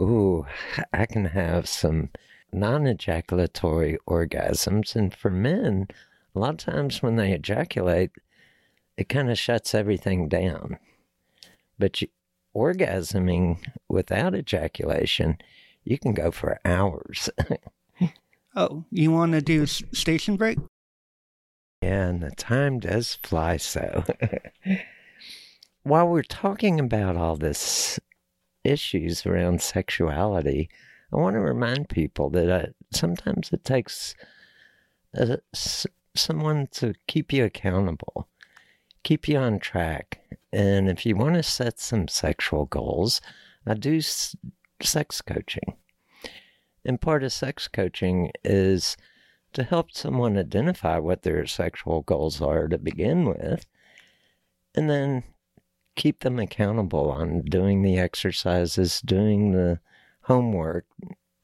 [0.00, 0.46] ooh,
[0.92, 2.10] I can have some
[2.52, 4.96] non ejaculatory orgasms.
[4.96, 5.88] And for men,
[6.34, 8.10] a lot of times when they ejaculate,
[8.96, 10.78] it kind of shuts everything down.
[11.78, 12.08] But you,
[12.54, 13.58] orgasming
[13.88, 15.38] without ejaculation,
[15.84, 17.28] you can go for hours.
[18.56, 20.58] oh, you want to do station break?
[21.84, 24.04] And the time does fly so.
[25.82, 28.00] While we're talking about all this
[28.64, 30.70] issues around sexuality,
[31.12, 34.14] I want to remind people that uh, sometimes it takes
[35.18, 35.36] uh,
[36.14, 38.28] someone to keep you accountable
[39.04, 40.20] keep you on track.
[40.52, 43.20] And if you want to set some sexual goals,
[43.66, 44.34] I do s-
[44.82, 45.76] sex coaching.
[46.84, 48.96] And part of sex coaching is
[49.54, 53.66] to help someone identify what their sexual goals are to begin with,
[54.74, 55.24] and then
[55.96, 59.80] keep them accountable on doing the exercises, doing the
[60.22, 60.86] homework.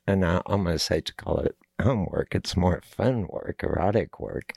[0.07, 4.53] And I almost hate to call it homework, it's more fun work, erotic work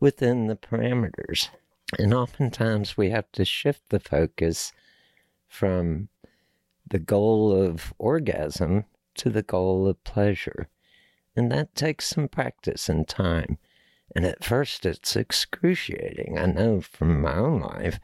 [0.00, 1.48] within the parameters.
[1.98, 4.72] And oftentimes we have to shift the focus
[5.46, 6.08] from
[6.88, 8.84] the goal of orgasm
[9.16, 10.68] to the goal of pleasure.
[11.36, 13.58] And that takes some practice and time.
[14.14, 16.36] And at first, it's excruciating.
[16.38, 18.00] I know from my own life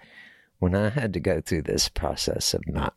[0.58, 2.94] when I had to go through this process of not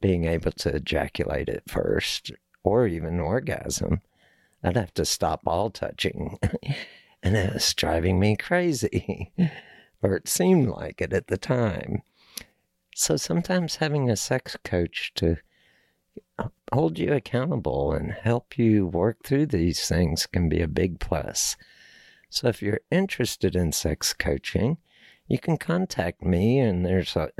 [0.00, 2.30] being able to ejaculate at first
[2.62, 4.00] or even orgasm,
[4.62, 6.38] I'd have to stop all touching.
[7.22, 9.32] and it was driving me crazy
[10.02, 12.02] or it seemed like it at the time.
[12.94, 15.36] So sometimes having a sex coach to
[16.72, 21.56] hold you accountable and help you work through these things can be a big plus.
[22.28, 24.78] So if you're interested in sex coaching,
[25.28, 27.30] you can contact me, and there's a,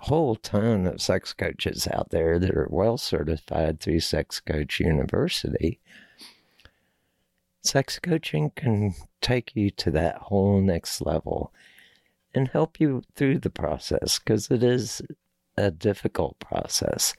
[0.00, 5.80] whole ton of sex coaches out there that are well certified through Sex Coach University.
[7.62, 11.52] Sex coaching can take you to that whole next level
[12.32, 15.02] and help you through the process because it is
[15.56, 17.14] a difficult process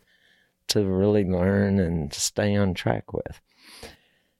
[0.69, 3.41] to really learn and stay on track with.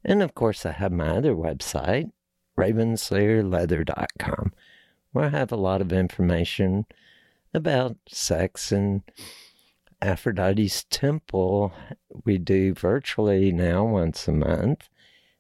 [0.04, 2.12] And of course, I have my other website,
[2.58, 4.54] ravenslayerleather.com,
[5.12, 6.86] where I have a lot of information
[7.54, 9.02] about sex and
[10.02, 11.74] Aphrodite's Temple.
[12.26, 14.88] We do virtually now once a month,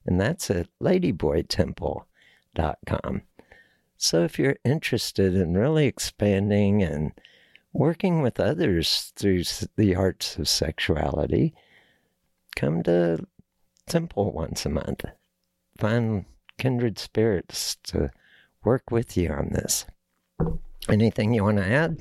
[0.05, 3.21] and that's at ladyboytemple.com.
[4.01, 7.11] So if you're interested in really expanding and
[7.73, 9.43] working with others through
[9.75, 11.53] the arts of sexuality,
[12.55, 13.25] come to
[13.87, 15.05] Temple once a month.
[15.77, 16.25] Find
[16.57, 18.11] kindred spirits to
[18.63, 19.85] work with you on this.
[20.87, 21.99] Anything you want to add?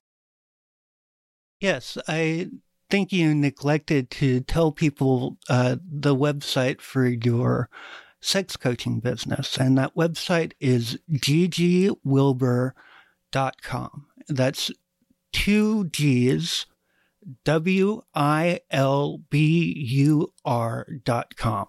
[1.61, 2.51] Yes, I
[2.91, 7.69] think you neglected to tell people uh, the website for your
[8.21, 9.57] sex coaching business.
[9.57, 14.07] And that website is ggwilbur.com.
[14.29, 14.71] That's
[15.33, 16.67] two G's,
[17.45, 21.67] W I L B U R dot com.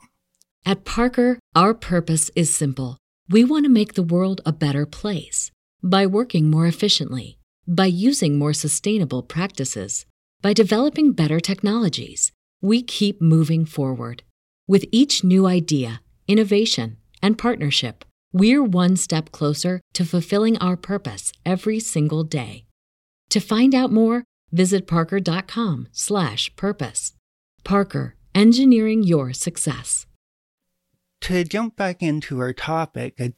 [0.66, 2.98] At Parker, our purpose is simple.
[3.30, 5.52] We want to make the world a better place
[5.84, 7.38] by working more efficiently,
[7.68, 10.06] by using more sustainable practices,
[10.42, 12.32] by developing better technologies.
[12.62, 14.24] We keep moving forward.
[14.68, 21.32] With each new idea, innovation, and partnership, we're one step closer to fulfilling our purpose
[21.46, 22.66] every single day.
[23.30, 27.14] To find out more, visit parker.com/purpose.
[27.64, 30.08] Parker, engineering your success.
[31.22, 33.34] To jump back into our topic, I,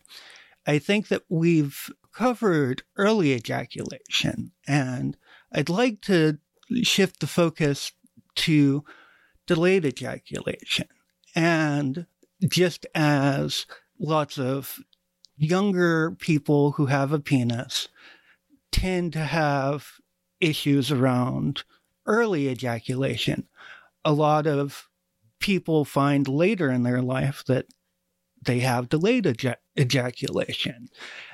[0.66, 5.18] I think that we've covered early ejaculation, and
[5.52, 6.38] I'd like to
[6.84, 7.92] shift the focus
[8.36, 8.86] to
[9.48, 10.88] delayed ejaculation.
[11.36, 12.06] And
[12.48, 13.66] just as
[14.00, 14.80] lots of
[15.38, 17.88] younger people who have a penis
[18.72, 19.88] tend to have
[20.40, 21.64] issues around
[22.06, 23.48] early ejaculation,
[24.04, 24.88] a lot of
[25.40, 27.66] people find later in their life that
[28.44, 30.90] they have delayed eja- ejaculation.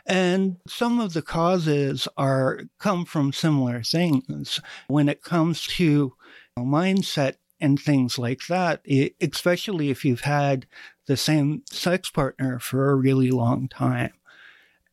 [0.05, 4.59] And some of the causes are come from similar things.
[4.87, 6.13] When it comes to
[6.57, 10.67] mindset and things like that, it, especially if you've had
[11.05, 14.11] the same sex partner for a really long time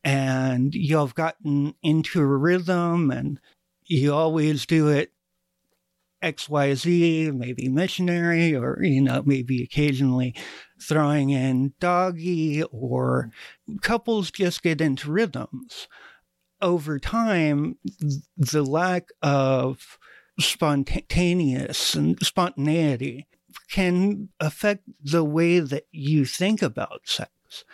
[0.05, 3.39] and you've gotten into a rhythm and
[3.83, 5.11] you always do it
[6.21, 10.33] XYZ, maybe missionary, or, you know, maybe occasionally
[10.81, 13.31] throwing in doggy or
[13.81, 15.87] couples just get into rhythms.
[16.61, 17.77] Over time,
[18.37, 19.99] the lack of
[20.39, 23.27] spontaneous and spontaneity
[23.69, 27.65] can affect the way that you think about sex.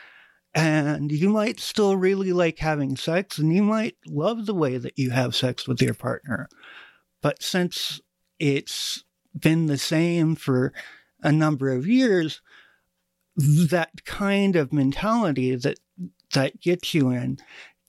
[0.53, 4.99] And you might still really like having sex and you might love the way that
[4.99, 6.49] you have sex with your partner.
[7.21, 8.01] But since
[8.37, 9.05] it's
[9.37, 10.73] been the same for
[11.21, 12.41] a number of years,
[13.37, 15.79] that kind of mentality that
[16.33, 17.37] that gets you in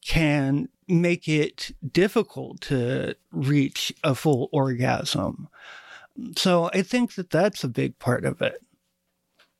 [0.05, 5.49] can make it difficult to reach a full orgasm.
[6.37, 8.65] So I think that that's a big part of it.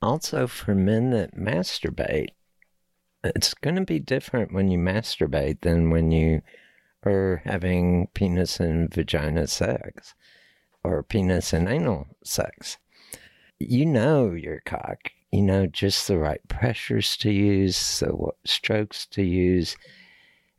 [0.01, 2.29] Also, for men that masturbate,
[3.23, 6.41] it's going to be different when you masturbate than when you
[7.05, 10.13] are having penis and vagina sex
[10.83, 12.77] or penis and anal sex.
[13.59, 15.11] You know your cock.
[15.31, 19.75] You know just the right pressures to use, the what strokes to use,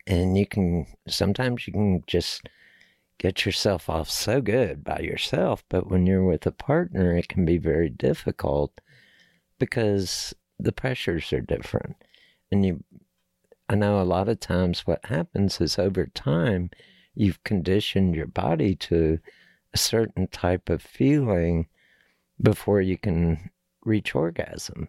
[0.07, 2.49] and you can sometimes you can just
[3.19, 7.45] get yourself off so good by yourself, but when you're with a partner, it can
[7.45, 8.81] be very difficult
[9.59, 11.97] because the pressures are different.
[12.55, 12.85] And you,
[13.69, 16.71] I know a lot of times what happens is over time,
[17.17, 19.19] you've conditioned your body to
[19.73, 21.67] a certain type of feeling
[22.41, 23.51] before you can
[23.85, 24.87] reach orgasm.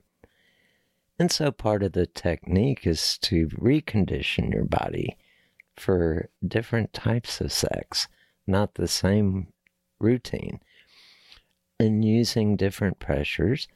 [1.17, 5.17] And so part of the technique is to recondition your body
[5.75, 8.07] for different types of sex,
[8.45, 9.47] not the same
[9.97, 10.59] routine,
[11.79, 13.67] and using different pressures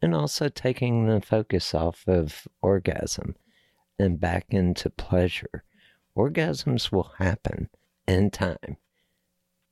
[0.00, 3.34] and also taking the focus off of orgasm
[3.98, 5.64] and back into pleasure.
[6.16, 7.68] Orgasms will happen
[8.06, 8.76] in time.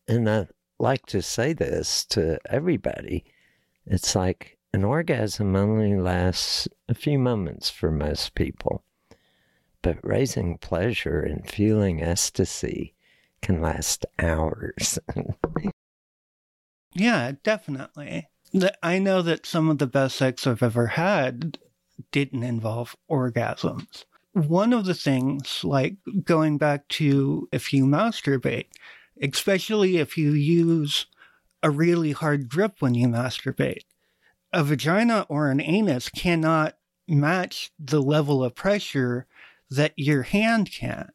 [0.08, 0.46] And I
[0.78, 3.24] like to say this to everybody.
[3.86, 8.84] It's like an orgasm only lasts a few moments for most people,
[9.82, 12.94] but raising pleasure and feeling ecstasy
[13.42, 14.98] can last hours.
[16.94, 18.28] yeah, definitely.
[18.82, 21.58] I know that some of the best sex I've ever had
[22.12, 24.04] didn't involve orgasms.
[24.32, 28.66] One of the things, like going back to if you masturbate,
[29.20, 31.06] especially if you use
[31.62, 33.84] a really hard grip when you masturbate,
[34.52, 36.76] a vagina or an anus cannot
[37.08, 39.26] match the level of pressure
[39.70, 41.10] that your hand can.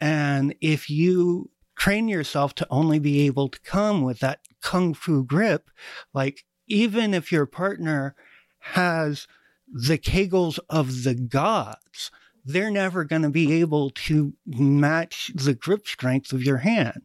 [0.00, 5.24] And if you train yourself to only be able to come with that kung fu
[5.24, 5.70] grip,
[6.12, 8.14] like even if your partner
[8.60, 9.26] has
[9.66, 12.10] the kegels of the gods,
[12.44, 17.02] they're never going to be able to match the grip strength of your hand.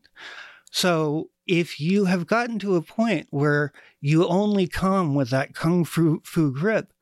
[0.72, 5.84] So if you have gotten to a point where you only come with that kung
[5.84, 6.94] fu, fu grip,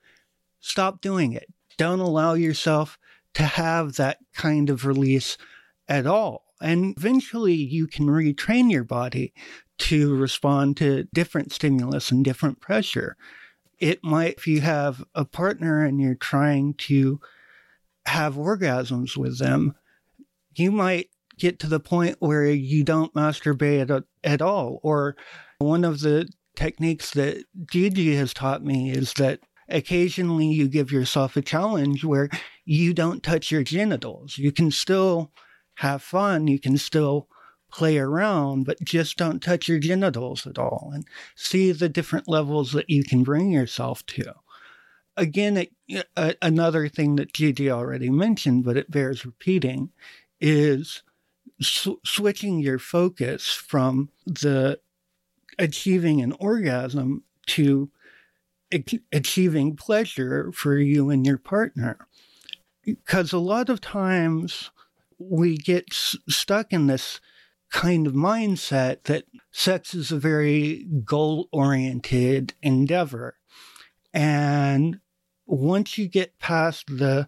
[0.60, 1.48] stop doing it.
[1.78, 2.98] Don't allow yourself
[3.36, 5.38] to have that kind of release
[5.88, 6.46] at all.
[6.62, 9.34] And eventually you can retrain your body
[9.82, 13.18] to respond to different stimulus and different pressure.
[13.80, 17.20] It might, if you have a partner and you're trying to
[18.06, 19.76] have orgasms with them,
[20.56, 24.80] you might get to the point where you don't masturbate at, at all.
[24.84, 25.16] Or
[25.58, 31.36] one of the techniques that Gigi has taught me is that occasionally you give yourself
[31.36, 32.30] a challenge where
[32.66, 34.38] you don't touch your genitals.
[34.38, 35.32] You can still
[35.76, 36.48] have fun.
[36.48, 37.28] You can still
[37.72, 41.06] play around, but just don't touch your genitals at all and
[41.36, 44.34] see the different levels that you can bring yourself to.
[45.18, 49.92] Again, it, uh, another thing that Gigi already mentioned, but it bears repeating,
[50.40, 51.04] is
[51.62, 54.80] sw- switching your focus from the
[55.60, 57.92] achieving an orgasm to
[59.12, 62.08] achieving pleasure for you and your partner.
[62.84, 64.72] Because a lot of times
[65.20, 67.20] we get s- stuck in this
[67.72, 73.38] kind of mindset that sex is a very goal oriented endeavor.
[74.14, 75.00] And
[75.46, 77.28] once you get past the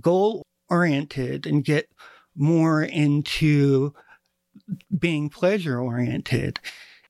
[0.00, 1.88] goal oriented and get
[2.34, 3.94] more into
[4.98, 6.58] being pleasure oriented,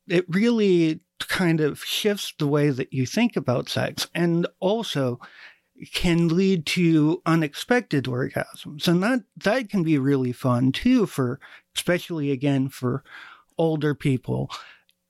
[0.09, 5.21] it really kind of shifts the way that you think about sex and also
[5.93, 8.87] can lead to unexpected orgasms.
[8.87, 11.41] And that, that can be really fun too for,
[11.77, 13.03] especially again for
[13.59, 14.51] older people.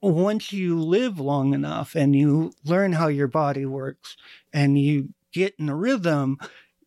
[0.01, 4.17] Once you live long enough and you learn how your body works
[4.53, 6.39] and you get in a rhythm,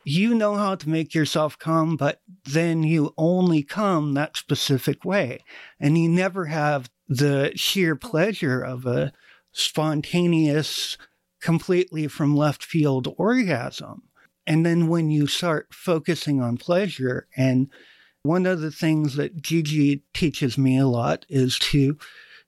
[0.03, 5.39] you know how to make yourself come, but then you only come that specific way.
[5.79, 9.11] And you never have the sheer pleasure of a
[9.51, 10.97] spontaneous
[11.45, 14.01] completely from left field orgasm.
[14.47, 17.69] And then when you start focusing on pleasure, and
[18.23, 21.99] one of the things that Gigi teaches me a lot is to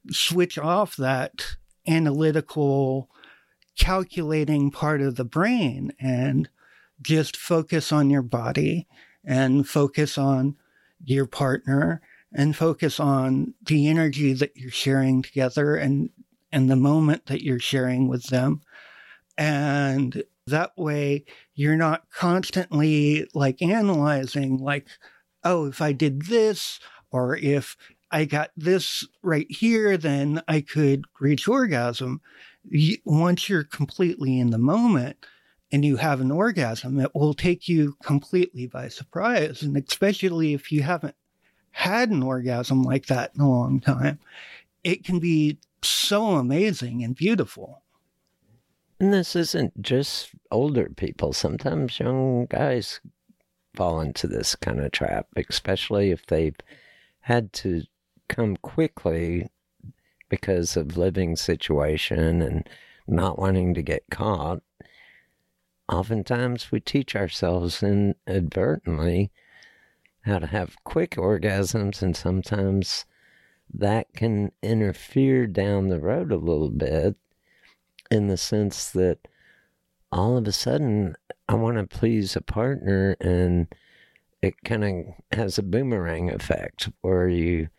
[0.10, 3.12] switch off that analytical,
[3.78, 6.50] calculating part of the brain and
[7.00, 8.88] just focus on your body
[9.24, 10.56] and focus on
[11.04, 12.02] your partner
[12.34, 16.10] and focus on the energy that you're sharing together and
[16.58, 18.62] and the moment that you're sharing with them
[19.38, 24.88] and that way you're not constantly like analyzing like
[25.44, 26.80] oh if i did this
[27.12, 27.78] or if
[28.10, 32.20] i got this right here then i could reach orgasm
[33.06, 35.16] once you're completely in the moment
[35.72, 39.62] and you have an orgasm, it will take you completely by surprise.
[39.62, 41.16] And especially if you haven't
[41.72, 44.20] had an orgasm like that in a long time,
[44.84, 47.84] it can be so amazing and beautiful.
[49.00, 51.34] And this isn't just older people.
[51.34, 53.00] Sometimes young guys
[53.76, 56.58] fall into this kind of trap, especially if they've
[57.22, 57.84] had to
[58.28, 59.50] come quickly
[60.30, 62.68] because of living situation and
[63.08, 64.62] not wanting to get caught
[65.90, 69.32] oftentimes we teach ourselves inadvertently
[70.22, 73.06] how to have quick orgasms, and sometimes
[73.74, 77.16] that can interfere down the road a little bit
[78.10, 79.28] in the sense that
[80.12, 81.16] all of a sudden
[81.48, 83.68] I want to please a partner and
[84.42, 87.70] it kind of has a boomerang effect where you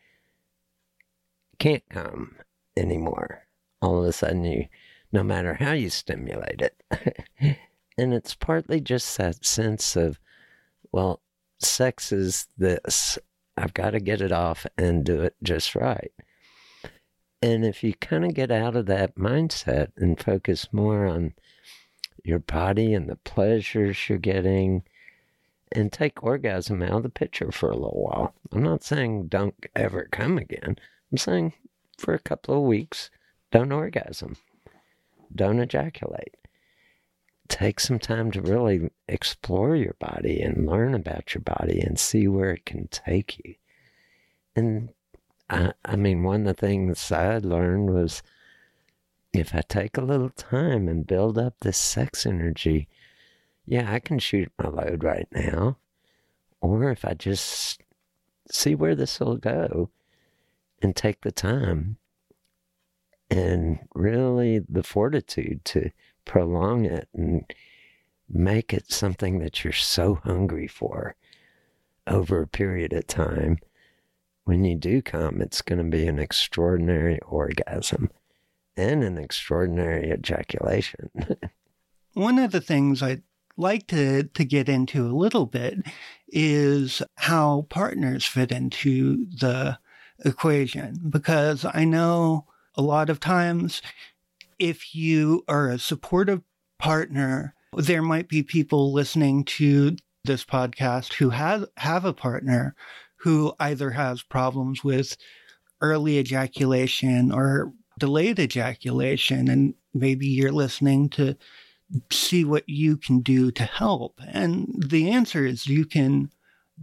[1.59, 2.37] can't come
[2.77, 3.47] anymore.
[3.81, 4.67] All of a sudden, you,
[5.13, 7.59] no matter how you stimulate it,
[7.99, 10.21] And it's partly just that sense of,
[10.93, 11.21] well,
[11.59, 13.19] sex is this.
[13.59, 16.13] I've got to get it off and do it just right.
[17.43, 21.35] And if you kind of get out of that mindset and focus more on
[22.25, 24.83] your body and the pleasures you're getting,
[25.73, 28.35] and take orgasm out of the picture for a little while.
[28.53, 30.77] I'm not saying don't ever come again.
[31.13, 31.53] I'm saying
[31.99, 33.11] for a couple of weeks,
[33.51, 34.37] don't orgasm,
[35.35, 36.38] don't ejaculate
[37.49, 42.29] take some time to really explore your body and learn about your body and see
[42.29, 43.55] where it can take you.
[44.55, 44.91] And
[45.49, 48.23] I, I mean, one of the things I learned was
[49.33, 52.89] if I take a little time and build up this sex energy,
[53.65, 55.77] yeah, I can shoot my load right now.
[56.61, 57.83] Or if I just
[58.51, 59.91] see where this will go
[60.83, 61.99] and take the time
[63.31, 65.91] and really the fortitude to
[66.29, 67.45] prolong it and
[68.29, 71.17] make it something that you're so hungry for
[72.07, 73.59] over a period of time.
[74.45, 78.11] When you do come, it's going to be an extraordinary orgasm
[78.77, 81.11] and an extraordinary ejaculation.
[82.15, 83.23] One of the things I'd
[83.57, 85.79] like to, to get into a little bit
[86.29, 89.79] is how partners fit into the
[90.25, 93.83] equation, because I know a lot of times
[94.59, 96.43] if you are a supportive
[96.79, 102.75] partner, there might be people listening to this podcast who have, have a partner
[103.17, 105.17] who either has problems with
[105.81, 109.49] early ejaculation or delayed ejaculation.
[109.49, 111.37] And maybe you're listening to
[112.11, 114.21] see what you can do to help.
[114.33, 116.31] And the answer is you can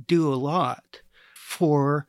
[0.07, 1.01] do a lot
[1.35, 2.07] for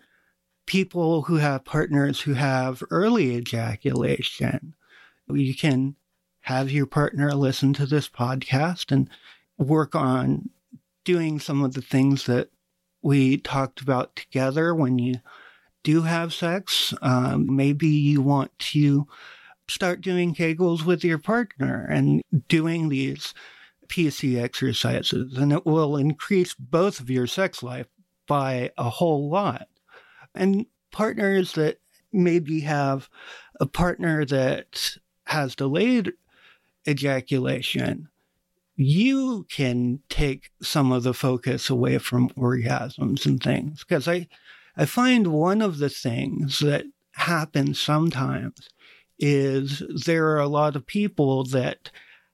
[0.67, 4.75] people who have partners who have early ejaculation
[5.29, 5.97] you can
[6.41, 9.11] have your partner listen to this podcast and
[9.59, 10.51] work on
[11.05, 12.51] doing some of the things that
[13.03, 15.15] we talked about together when you
[15.83, 16.93] do have sex.
[17.03, 19.07] Um, maybe you want to
[19.69, 23.35] start doing Kegels with your partner and doing these
[23.89, 27.87] PC exercises, and it will increase both of your sex life
[28.27, 29.69] by a whole lot.
[30.35, 31.79] And partners that
[32.13, 33.09] maybe have
[33.61, 34.97] a partner that
[35.27, 36.13] has delayed
[36.89, 38.09] ejaculation,
[38.77, 43.85] you can take some of the focus away from orgasms and things.
[43.85, 44.29] Because I,
[44.77, 48.69] I find one of the things that happens sometimes
[49.19, 51.91] is there are a lot of people that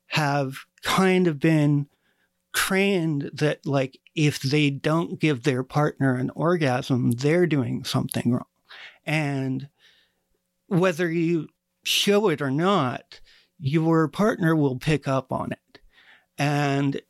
[0.07, 1.87] have kind of been
[2.53, 8.45] trained that like if they don't give their partner an orgasm, they're doing something wrong.
[9.07, 9.69] And
[10.67, 11.49] whether you
[11.85, 13.21] show it or not,
[13.59, 15.81] your partner will pick up on it.
[16.39, 17.01] And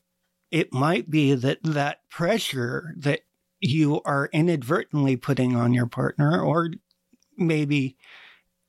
[0.51, 3.21] it might be that that pressure that
[3.61, 6.71] you are inadvertently putting on your partner, or
[7.37, 7.97] maybe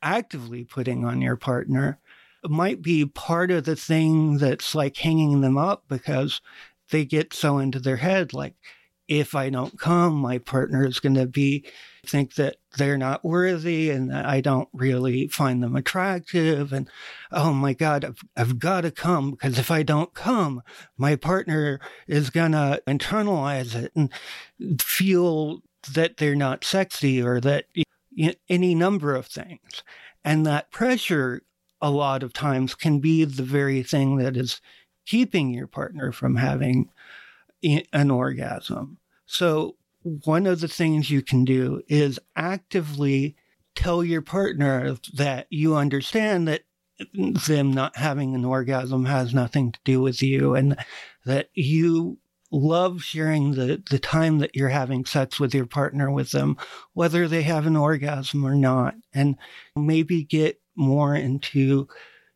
[0.01, 1.99] actively putting on your partner,
[2.45, 6.41] might be part of the thing that's like hanging them up because
[6.91, 8.53] they get so into their head like
[9.07, 11.65] if I don't come, my partner is going to be
[12.05, 16.73] think that they're not worthy and I don't really find them attractive.
[16.73, 16.89] And
[17.31, 20.61] oh my God, I've, I've got to come because if I don't come,
[20.97, 24.11] my partner is going to internalize it and
[24.81, 25.61] feel
[25.93, 27.65] that they're not sexy or that
[28.49, 29.83] any number of things.
[30.25, 31.43] And that pressure,
[31.81, 34.61] a lot of times, can be the very thing that is
[35.05, 36.89] keeping your partner from having
[37.63, 38.97] an orgasm.
[39.25, 43.37] So, one of the things you can do is actively
[43.73, 46.63] tell your partner that you understand that
[47.15, 50.77] them not having an orgasm has nothing to do with you and
[51.25, 52.19] that you
[52.51, 56.55] love sharing the, the time that you're having sex with your partner with them,
[56.93, 59.35] whether they have an orgasm or not, and
[59.75, 61.87] maybe get more into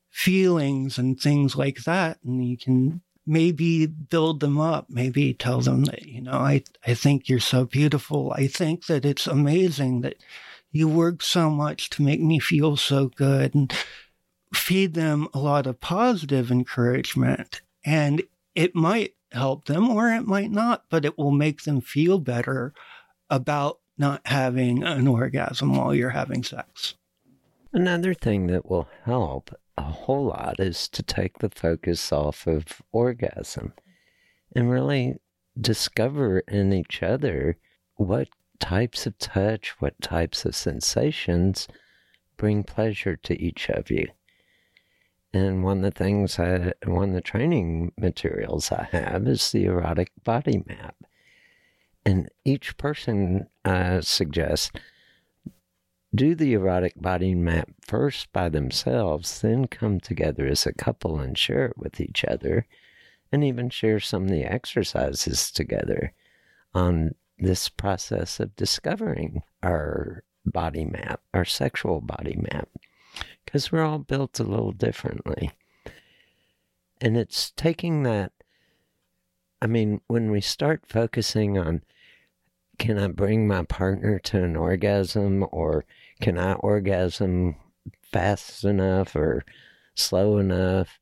[0.10, 2.18] feelings and things like that.
[2.24, 6.94] And you can maybe build them up, maybe tell them that, you know, I, I
[6.94, 8.34] think you're so beautiful.
[8.36, 10.16] I think that it's amazing that
[10.72, 13.74] you work so much to make me feel so good and
[14.54, 17.62] feed them a lot of positive encouragement.
[17.86, 18.24] And
[18.56, 22.74] it might help them or it might not, but it will make them feel better
[23.30, 26.96] about not having an orgasm while you're having sex.
[27.74, 29.54] Another thing that will help
[29.88, 33.74] whole lot is to take the focus off of orgasm
[34.56, 35.16] and really
[35.60, 37.58] discover in each other
[37.96, 38.28] what
[38.60, 41.68] types of touch, what types of sensations
[42.38, 44.08] bring pleasure to each of you.
[45.34, 49.66] And one of the things I, one of the training materials I have is the
[49.66, 50.96] erotic body map.
[52.06, 54.72] And each person uh, suggests
[56.16, 61.38] do the erotic body map first by themselves, then come together as a couple and
[61.38, 62.66] share it with each other,
[63.32, 66.14] and even share some of the exercises together
[66.74, 72.70] on this process of discovering our body map, our sexual body map,
[73.46, 75.52] because we're all built a little differently.
[77.00, 78.32] And it's taking that,
[79.62, 81.84] I mean, when we start focusing on
[82.78, 85.86] can I bring my partner to an orgasm or
[86.22, 87.56] can I orgasm
[88.02, 89.44] fast enough or
[89.96, 91.00] slow enough?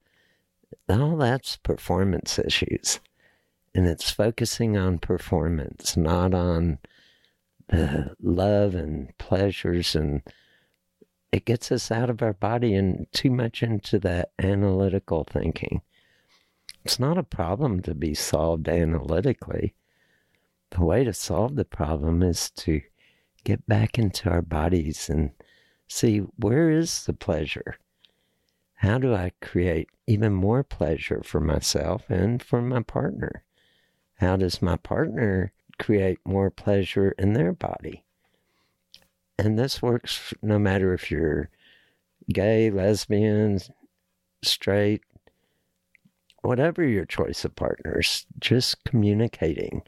[0.88, 2.99] All that's performance issues.
[3.73, 6.80] And it's focusing on performance, not on
[7.67, 9.95] the love and pleasures.
[9.95, 10.21] And
[11.32, 15.82] it gets us out of our body and too much into that analytical thinking.
[16.86, 19.73] It's not a problem to be solved analytically
[20.76, 22.82] the way to solve the problem is to
[23.45, 25.32] get back into our bodies and
[25.88, 27.78] see where is the pleasure?
[28.73, 33.45] How do I create even more pleasure for myself and for my partner?
[34.15, 38.03] How does my partner create more pleasure in their body?
[39.39, 41.49] And this works no matter if you're
[42.34, 43.59] gay, lesbian,
[44.43, 45.03] straight,
[46.41, 49.82] whatever your choice of partners, just communicating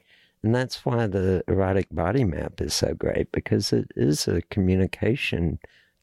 [0.47, 5.59] and that's why the erotic body map is so great because it is a communication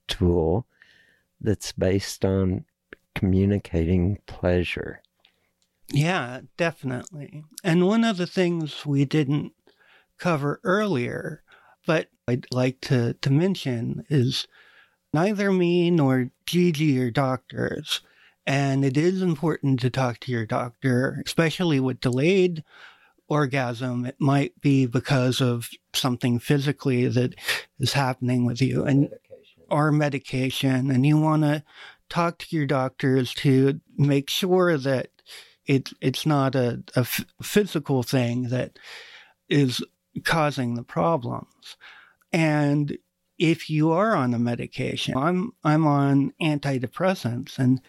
[0.07, 0.67] tool
[1.41, 2.67] that's based on
[3.15, 5.01] communicating pleasure.
[5.89, 7.45] Yeah, definitely.
[7.65, 9.55] And one of the things we didn't
[10.19, 11.43] cover earlier,
[11.87, 14.47] but I'd like to, to mention is
[15.15, 18.03] neither me nor Gigi are doctors.
[18.47, 22.63] And it is important to talk to your doctor, especially with delayed
[23.35, 27.35] orgasm, it might be because of something physically that
[27.81, 29.63] is happening with you and medication.
[29.71, 30.91] or medication.
[30.91, 31.65] And you want to
[32.09, 35.09] talk to your doctors to make sure that
[35.67, 38.79] it, it's not a, a f- physical thing that
[39.49, 39.83] is
[40.25, 41.77] causing the problems.
[42.33, 42.97] And
[43.37, 47.81] if you are on a medication, I'm, I'm on antidepressants and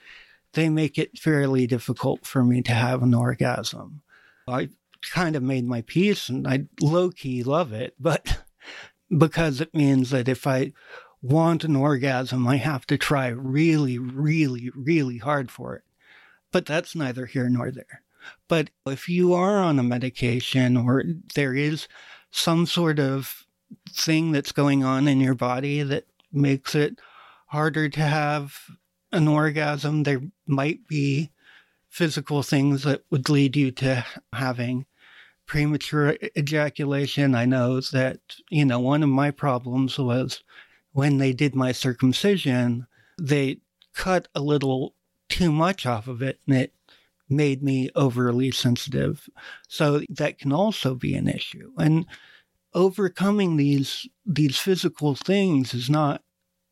[0.54, 4.02] they make it fairly difficult for me to have an orgasm.
[4.48, 4.70] I
[5.12, 8.40] kind of made my peace and I low key love it, but
[9.18, 10.74] because it means that if I
[11.22, 15.84] want an orgasm, I have to try really, really, really hard for it.
[16.52, 18.04] But that's neither here nor there.
[18.48, 21.04] But if you are on a medication or
[21.36, 21.88] there is
[22.32, 23.46] some sort of
[23.90, 27.00] thing that's going on in your body that makes it
[27.48, 28.58] harder to have
[29.12, 31.32] an orgasm, there might be
[31.96, 34.86] physical things that would lead you to having
[35.46, 37.34] premature ejaculation.
[37.34, 38.20] I know that,
[38.50, 40.44] you know, one of my problems was
[40.92, 42.86] when they did my circumcision,
[43.18, 43.60] they
[43.94, 44.94] cut a little
[45.30, 46.74] too much off of it and it
[47.30, 49.30] made me overly sensitive.
[49.70, 51.72] So that can also be an issue.
[51.78, 52.06] And
[52.74, 56.22] overcoming these these physical things is not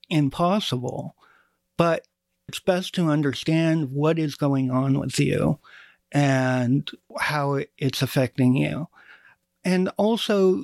[0.10, 1.16] impossible,
[1.78, 2.06] but
[2.48, 5.60] it's best to understand what is going on with you
[6.12, 6.90] and
[7.20, 8.88] how it's affecting you.
[9.64, 10.64] And also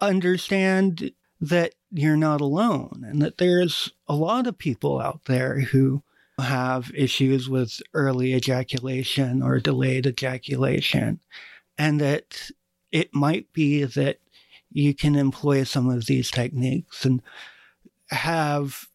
[0.00, 6.02] understand that you're not alone and that there's a lot of people out there who
[6.38, 11.20] have issues with early ejaculation or delayed ejaculation,
[11.76, 12.50] and that
[12.92, 14.18] it might be that
[14.70, 17.20] you can employ some of these techniques and
[18.10, 18.86] have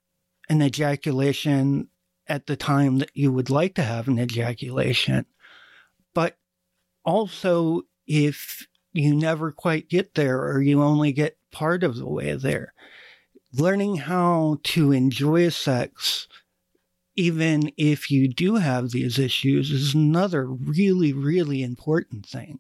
[0.49, 1.87] an ejaculation
[2.27, 5.25] at the time that you would like to have an ejaculation.
[6.13, 6.37] But
[7.03, 12.33] also, if you never quite get there or you only get part of the way
[12.33, 12.73] there,
[13.53, 16.27] learning how to enjoy sex
[17.15, 22.59] even if you do have these issues, is another really, really important thing.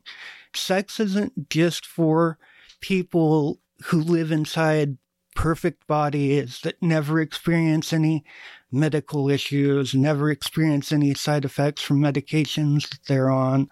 [0.53, 2.37] Sex isn't just for
[2.79, 4.97] people who live inside
[5.35, 8.25] perfect body is that never experience any
[8.71, 13.69] medical issues, never experience any side effects from medications that they're on,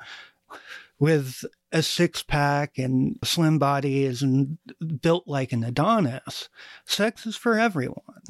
[0.99, 4.59] with a six pack and slim bodies and
[5.01, 6.49] built like an Adonis.
[6.85, 8.21] Sex is for everyone.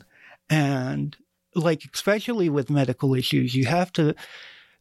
[0.50, 1.18] And
[1.54, 4.16] like especially with medical issues, you have to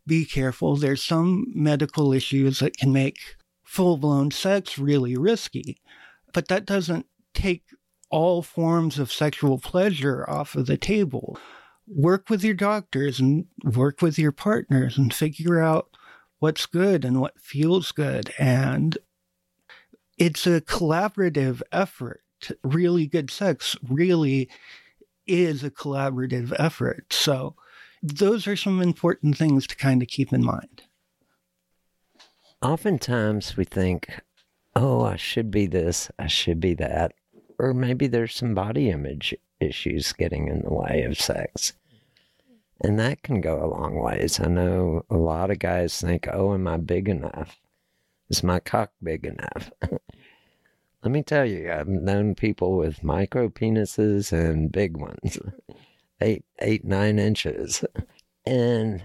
[0.07, 0.77] be careful.
[0.77, 3.19] There's some medical issues that can make
[3.63, 5.81] full blown sex really risky,
[6.33, 7.65] but that doesn't take
[8.13, 11.39] all forms of sexual pleasure off of the table.
[11.89, 15.97] Work with your doctors and work with your partners and figure out
[16.39, 18.33] what's good and what feels good.
[18.39, 18.97] And
[20.19, 22.21] it's a collaborative effort.
[22.63, 24.49] Really good sex really
[25.27, 27.13] is a collaborative effort.
[27.13, 27.57] So
[28.03, 30.83] those are some important things to kind of keep in mind.
[32.61, 34.21] Oftentimes we think,
[34.77, 37.13] oh, I should be this, I should be that.
[37.59, 41.73] Or maybe there's some body image issues getting in the way of sex.
[42.81, 44.41] And that can go a long ways.
[44.41, 47.61] I know a lot of guys think, oh, am I big enough?
[48.29, 49.71] Is my cock big enough?
[51.03, 55.39] Let me tell you, I've known people with micro penises and big ones,
[56.21, 57.85] eight, eight, nine inches.
[58.45, 59.05] And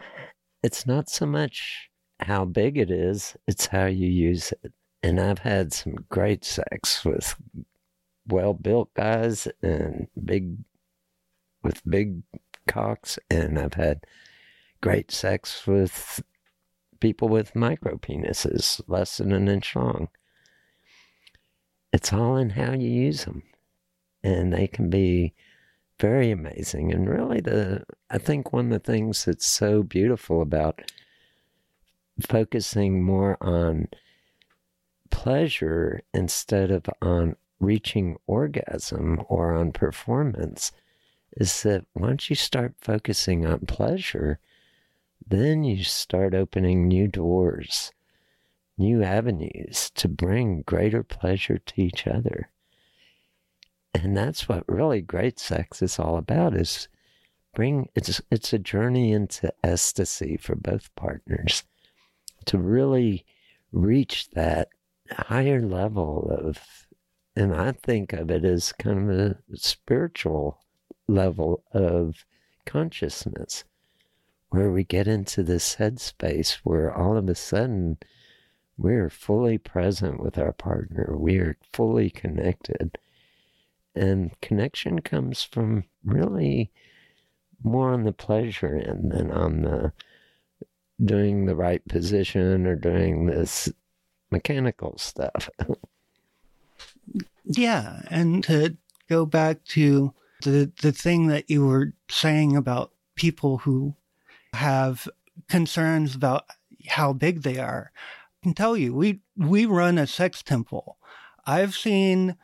[0.64, 1.92] it's not so much
[2.22, 4.74] how big it is, it's how you use it.
[5.04, 7.36] And I've had some great sex with
[8.28, 10.58] well built guys and big,
[11.64, 12.22] with big
[12.68, 13.20] cocks.
[13.30, 14.06] And I've had
[14.82, 16.24] great sex with
[17.00, 20.10] people with micro penises, less than an inch long
[21.94, 23.44] it's all in how you use them.
[24.24, 25.34] And they can be
[26.00, 26.92] very amazing.
[26.92, 30.92] And really, the I think one of the things that's so beautiful about
[32.22, 33.88] focusing more on
[35.10, 40.72] pleasure instead of on reaching orgasm or on performance
[41.36, 44.40] is that once you start focusing on pleasure,
[45.28, 47.92] then you start opening new doors
[48.78, 52.50] new avenues to bring greater pleasure to each other.
[53.94, 56.88] And that's what really great sex is all about is
[57.56, 61.64] bring it's it's a journey into ecstasy for both partners
[62.46, 63.26] to really
[63.72, 64.70] reach that
[65.12, 66.87] higher level of
[67.38, 70.58] and I think of it as kind of a spiritual
[71.08, 72.26] level of
[72.66, 73.64] consciousness
[74.50, 78.00] where we get into this headspace where all of a sudden
[78.76, 81.16] we're fully present with our partner.
[81.16, 82.98] We are fully connected.
[83.94, 86.72] And connection comes from really
[87.64, 89.94] more on the pleasure end than on the
[91.06, 93.72] doing the right position or doing this
[94.32, 95.52] mechanical stuff.
[97.50, 98.02] yeah.
[98.10, 98.78] And to
[99.10, 103.96] go back to the, the thing that you were saying about people who
[104.54, 105.08] have
[105.50, 106.46] concerns about
[106.88, 107.92] how big they are
[108.42, 110.98] I can tell you, we we run a sex temple.
[111.46, 112.36] I've seen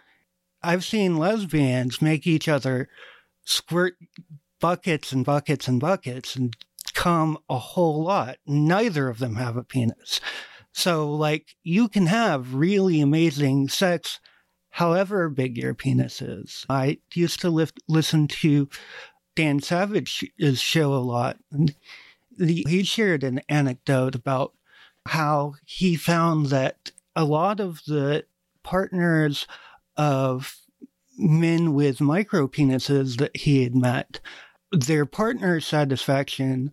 [0.61, 2.89] I've seen lesbians make each other
[3.43, 3.95] squirt
[4.59, 6.55] buckets and buckets and buckets and
[6.93, 8.37] come a whole lot.
[8.47, 10.19] Neither of them have a penis.
[10.71, 14.19] So like you can have really amazing sex
[14.73, 16.65] however big your penis is.
[16.67, 18.67] I used to lift, listen to
[19.35, 21.37] Dan Savage's show a lot.
[21.51, 21.75] And
[22.39, 24.53] he shared an anecdote about
[25.05, 28.25] how he found that a lot of the
[28.63, 29.45] partners
[29.95, 30.57] of
[31.19, 34.19] men with micro penises that he had met,
[34.71, 36.71] their partner satisfaction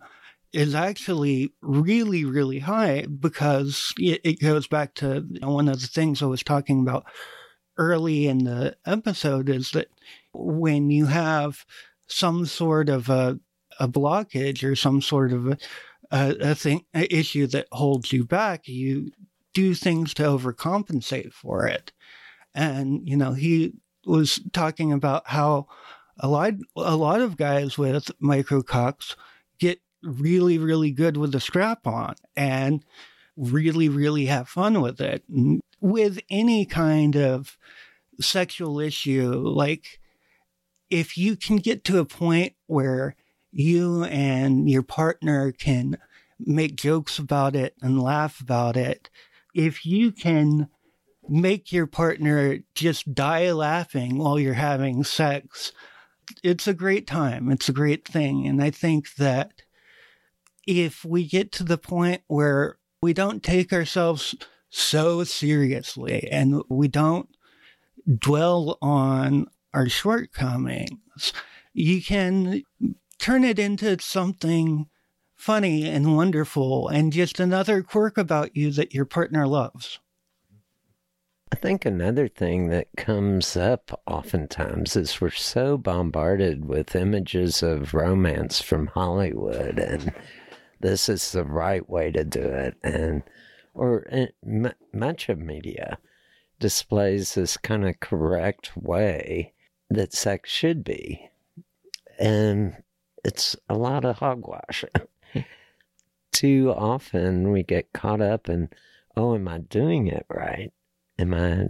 [0.51, 6.23] is actually really, really high because it, it goes back to one of the things
[6.23, 7.05] I was talking about
[7.77, 9.87] early in the episode is that
[10.33, 11.65] when you have
[12.07, 13.39] some sort of a,
[13.79, 15.57] a blockage or some sort of a,
[16.11, 19.11] a, a thing, issue that holds you back, you
[19.53, 21.91] do things to overcompensate for it.
[22.53, 23.73] And, you know, he
[24.05, 25.67] was talking about how
[26.19, 29.15] a lot, a lot of guys with micrococs
[29.59, 32.83] get really, really good with the strap on and
[33.35, 35.23] really, really have fun with it.
[35.79, 37.57] With any kind of
[38.19, 39.99] sexual issue, like
[40.89, 43.15] if you can get to a point where
[43.51, 45.97] you and your partner can
[46.39, 49.09] make jokes about it and laugh about it,
[49.53, 50.67] if you can
[51.27, 55.71] make your partner just die laughing while you're having sex,
[56.43, 57.51] it's a great time.
[57.51, 58.47] It's a great thing.
[58.47, 59.53] And I think that
[60.67, 64.35] if we get to the point where we don't take ourselves
[64.69, 67.29] so seriously and we don't
[68.19, 71.33] dwell on our shortcomings,
[71.73, 72.63] you can
[73.17, 74.87] turn it into something
[75.35, 79.99] funny and wonderful and just another quirk about you that your partner loves.
[81.51, 87.93] I think another thing that comes up oftentimes is we're so bombarded with images of
[87.93, 90.13] romance from Hollywood and
[90.81, 92.75] this is the right way to do it.
[92.83, 93.23] And
[93.73, 95.97] or uh, much of media
[96.59, 99.53] displays this kind of correct way
[99.89, 101.29] that sex should be.
[102.19, 102.75] And
[103.23, 104.83] it's a lot of hogwash
[106.31, 108.69] too often we get caught up in
[109.15, 110.71] oh am i doing it right?
[111.19, 111.67] Am i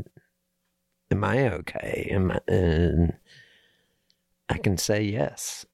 [1.12, 2.09] am i okay?
[2.12, 3.14] Am i and
[4.49, 5.66] i can say yes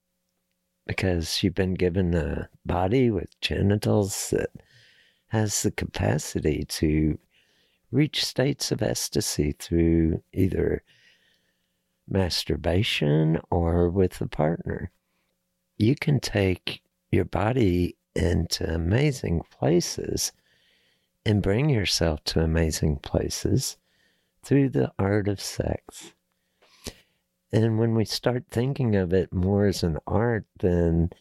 [0.87, 4.49] because you've been given a body with genitals that
[5.27, 7.19] has the capacity to
[7.91, 10.81] reach states of ecstasy through either
[12.07, 14.91] masturbation or with a partner.
[15.77, 16.81] You can take
[17.11, 20.31] your body into amazing places
[21.25, 23.77] and bring yourself to amazing places
[24.41, 26.13] through the art of sex.
[27.51, 31.11] And when we start thinking of it more as an art than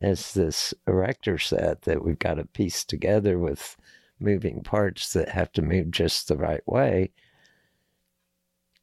[0.00, 3.76] as this erector set that we've got to piece together with
[4.18, 7.12] moving parts that have to move just the right way,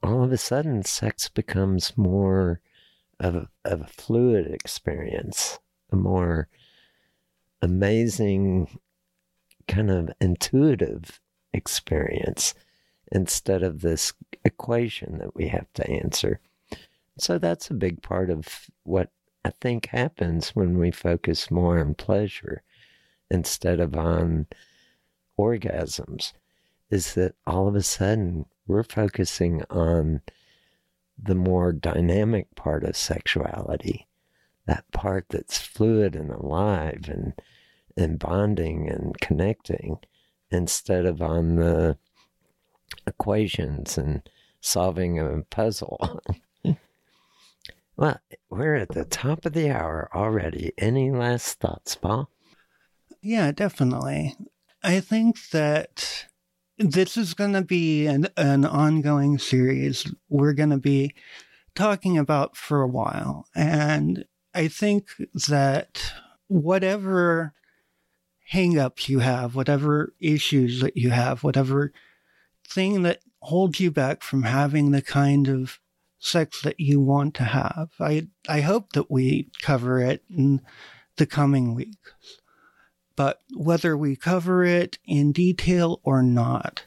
[0.01, 2.61] all of a sudden sex becomes more
[3.19, 5.59] of a, of a fluid experience,
[5.91, 6.47] a more
[7.61, 8.79] amazing,
[9.67, 11.19] kind of intuitive
[11.53, 12.53] experience
[13.11, 16.39] instead of this equation that we have to answer.
[17.19, 19.09] So that's a big part of what
[19.43, 22.63] I think happens when we focus more on pleasure
[23.29, 24.47] instead of on
[25.37, 26.33] orgasms
[26.89, 30.21] is that all of a sudden we're focusing on
[31.21, 34.07] the more dynamic part of sexuality,
[34.65, 37.33] that part that's fluid and alive and
[37.95, 39.97] and bonding and connecting
[40.51, 41.97] instead of on the
[43.07, 44.29] equations and
[44.61, 46.21] solving a puzzle.
[47.97, 48.19] Well,
[48.51, 50.71] we're at the top of the hour already.
[50.77, 52.29] Any last thoughts, Paul?
[53.23, 54.35] Yeah, definitely.
[54.83, 56.27] I think that
[56.77, 61.15] this is going to be an, an ongoing series we're going to be
[61.73, 63.47] talking about for a while.
[63.55, 65.07] And I think
[65.47, 66.13] that
[66.47, 67.53] whatever
[68.53, 71.91] hangups you have, whatever issues that you have, whatever
[72.67, 75.79] thing that holds you back from having the kind of
[76.19, 77.89] sex that you want to have.
[77.99, 80.61] I, I hope that we cover it in
[81.17, 82.13] the coming weeks.
[83.15, 86.85] But whether we cover it in detail or not,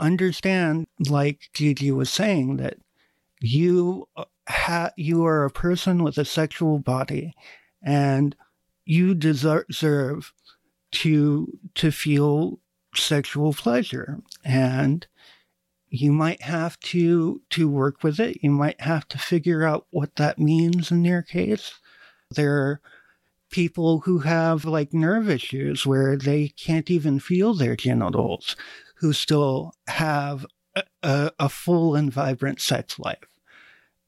[0.00, 2.78] understand, like Gigi was saying, that
[3.40, 4.08] you
[4.48, 7.32] ha- you are a person with a sexual body,
[7.82, 8.34] and
[8.84, 10.32] you deserve
[10.90, 12.58] to to feel
[12.94, 14.20] sexual pleasure.
[14.44, 15.06] And
[15.94, 18.38] you might have to to work with it.
[18.42, 21.72] You might have to figure out what that means in your case.
[22.32, 22.80] There are
[23.50, 28.56] people who have like nerve issues where they can't even feel their genitals,
[28.96, 30.44] who still have
[31.04, 33.28] a, a, full and vibrant sex life.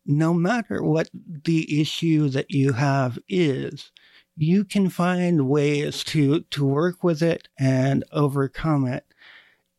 [0.05, 3.93] No matter what the issue that you have is,
[4.37, 9.06] you can find ways to to work with it and overcome it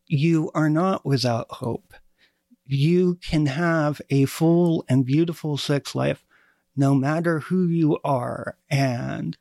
[0.08, 1.94] you are not without hope.
[2.66, 6.24] You can have a full and beautiful sex life
[6.76, 8.56] no matter who you are.
[8.70, 9.36] And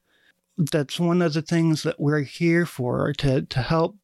[0.58, 3.96] that's one of the things that we're here for to, to help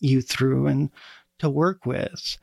[0.00, 0.90] you through and
[1.38, 2.36] to work with.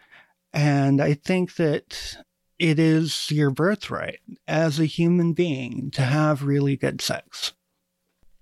[0.54, 2.18] And I think that
[2.58, 7.54] it is your birthright as a human being to have really good sex.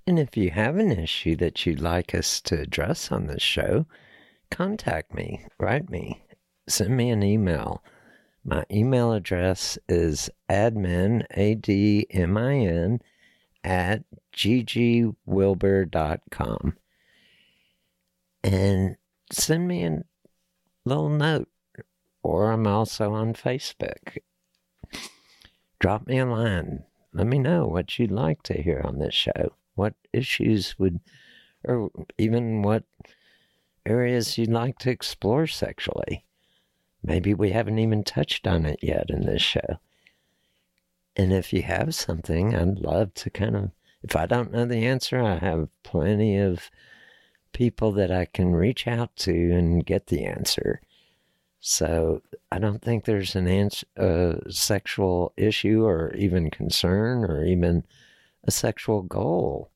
[0.07, 3.87] And if you have an issue that you'd like us to address on this show,
[4.49, 6.23] contact me, write me,
[6.67, 7.83] send me an email.
[8.43, 13.01] My email address is admin, A D M I N,
[13.63, 14.03] at
[14.35, 16.77] ggwilbur.com.
[18.43, 18.97] And
[19.31, 20.03] send me a
[20.85, 21.49] little note,
[22.21, 24.19] or I'm also on Facebook.
[25.79, 26.83] Drop me a line.
[27.13, 29.53] Let me know what you'd like to hear on this show.
[29.73, 30.99] What issues would,
[31.63, 31.89] or
[32.19, 32.83] even what
[33.85, 36.25] areas you'd like to explore sexually.
[37.03, 39.79] Maybe we haven't even touched on it yet in this show.
[41.15, 43.71] And if you have something, I'd love to kind of,
[44.03, 46.69] if I don't know the answer, I have plenty of
[47.53, 50.81] people that I can reach out to and get the answer.
[51.59, 52.21] So
[52.51, 57.85] I don't think there's an answer, a sexual issue or even concern or even
[58.43, 59.71] a sexual goal.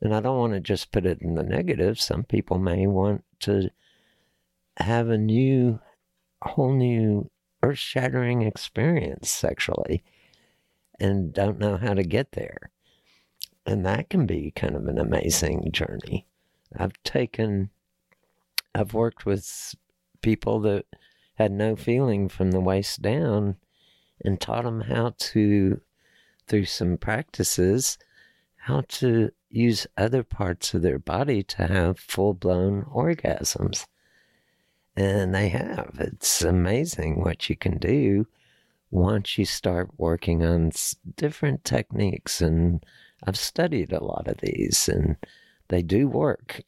[0.00, 1.98] And I don't want to just put it in the negative.
[2.00, 3.70] Some people may want to
[4.78, 5.80] have a new,
[6.42, 7.30] whole new
[7.62, 10.02] earth shattering experience sexually
[11.00, 12.70] and don't know how to get there.
[13.64, 16.26] And that can be kind of an amazing journey.
[16.76, 17.70] I've taken,
[18.74, 19.74] I've worked with
[20.22, 20.84] people that
[21.34, 23.56] had no feeling from the waist down
[24.24, 25.80] and taught them how to,
[26.46, 27.98] through some practices,
[28.56, 33.86] how to use other parts of their body to have full blown orgasms.
[34.96, 35.96] And they have.
[35.98, 38.26] It's amazing what you can do
[38.90, 40.72] once you start working on
[41.16, 42.40] different techniques.
[42.40, 42.84] And
[43.24, 45.16] I've studied a lot of these, and
[45.68, 46.62] they do work.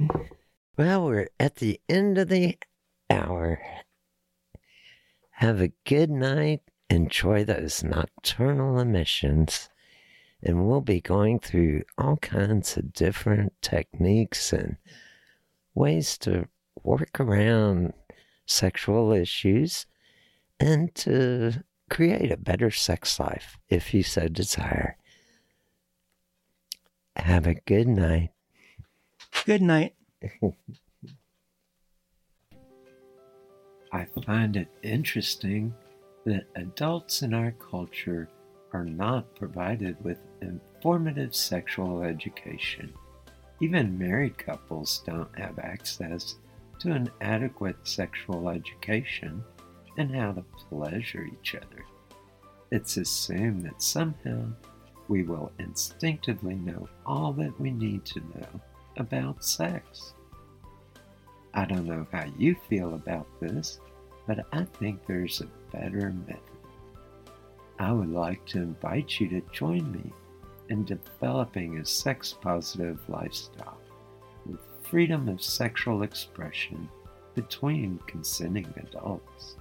[0.78, 2.56] well, we're at the end of the
[3.10, 3.60] hour.
[5.32, 6.62] Have a good night.
[6.88, 9.68] Enjoy those nocturnal emissions
[10.42, 14.76] and we'll be going through all kinds of different techniques and
[15.74, 16.48] ways to
[16.82, 17.92] work around
[18.46, 19.86] sexual issues
[20.60, 24.96] and to create a better sex life if you so desire.
[27.16, 28.30] Have a good night.
[29.44, 29.94] Good night.
[33.92, 35.72] I find it interesting
[36.24, 38.28] that adults in our culture
[38.76, 42.92] are not provided with informative sexual education.
[43.58, 46.34] Even married couples don't have access
[46.78, 49.42] to an adequate sexual education
[49.96, 51.86] and how to pleasure each other.
[52.70, 54.44] It's assumed that somehow
[55.08, 58.60] we will instinctively know all that we need to know
[58.98, 60.12] about sex.
[61.54, 63.80] I don't know how you feel about this,
[64.26, 66.55] but I think there's a better method.
[67.78, 70.12] I would like to invite you to join me
[70.68, 73.78] in developing a sex positive lifestyle
[74.46, 76.88] with freedom of sexual expression
[77.34, 79.56] between consenting adults.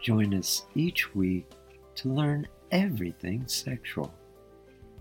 [0.00, 1.50] Join us each week
[1.96, 4.14] to learn everything sexual.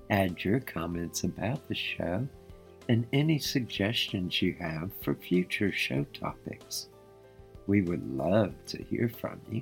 [0.09, 2.27] Add your comments about the show
[2.89, 6.87] and any suggestions you have for future show topics.
[7.67, 9.61] We would love to hear from you.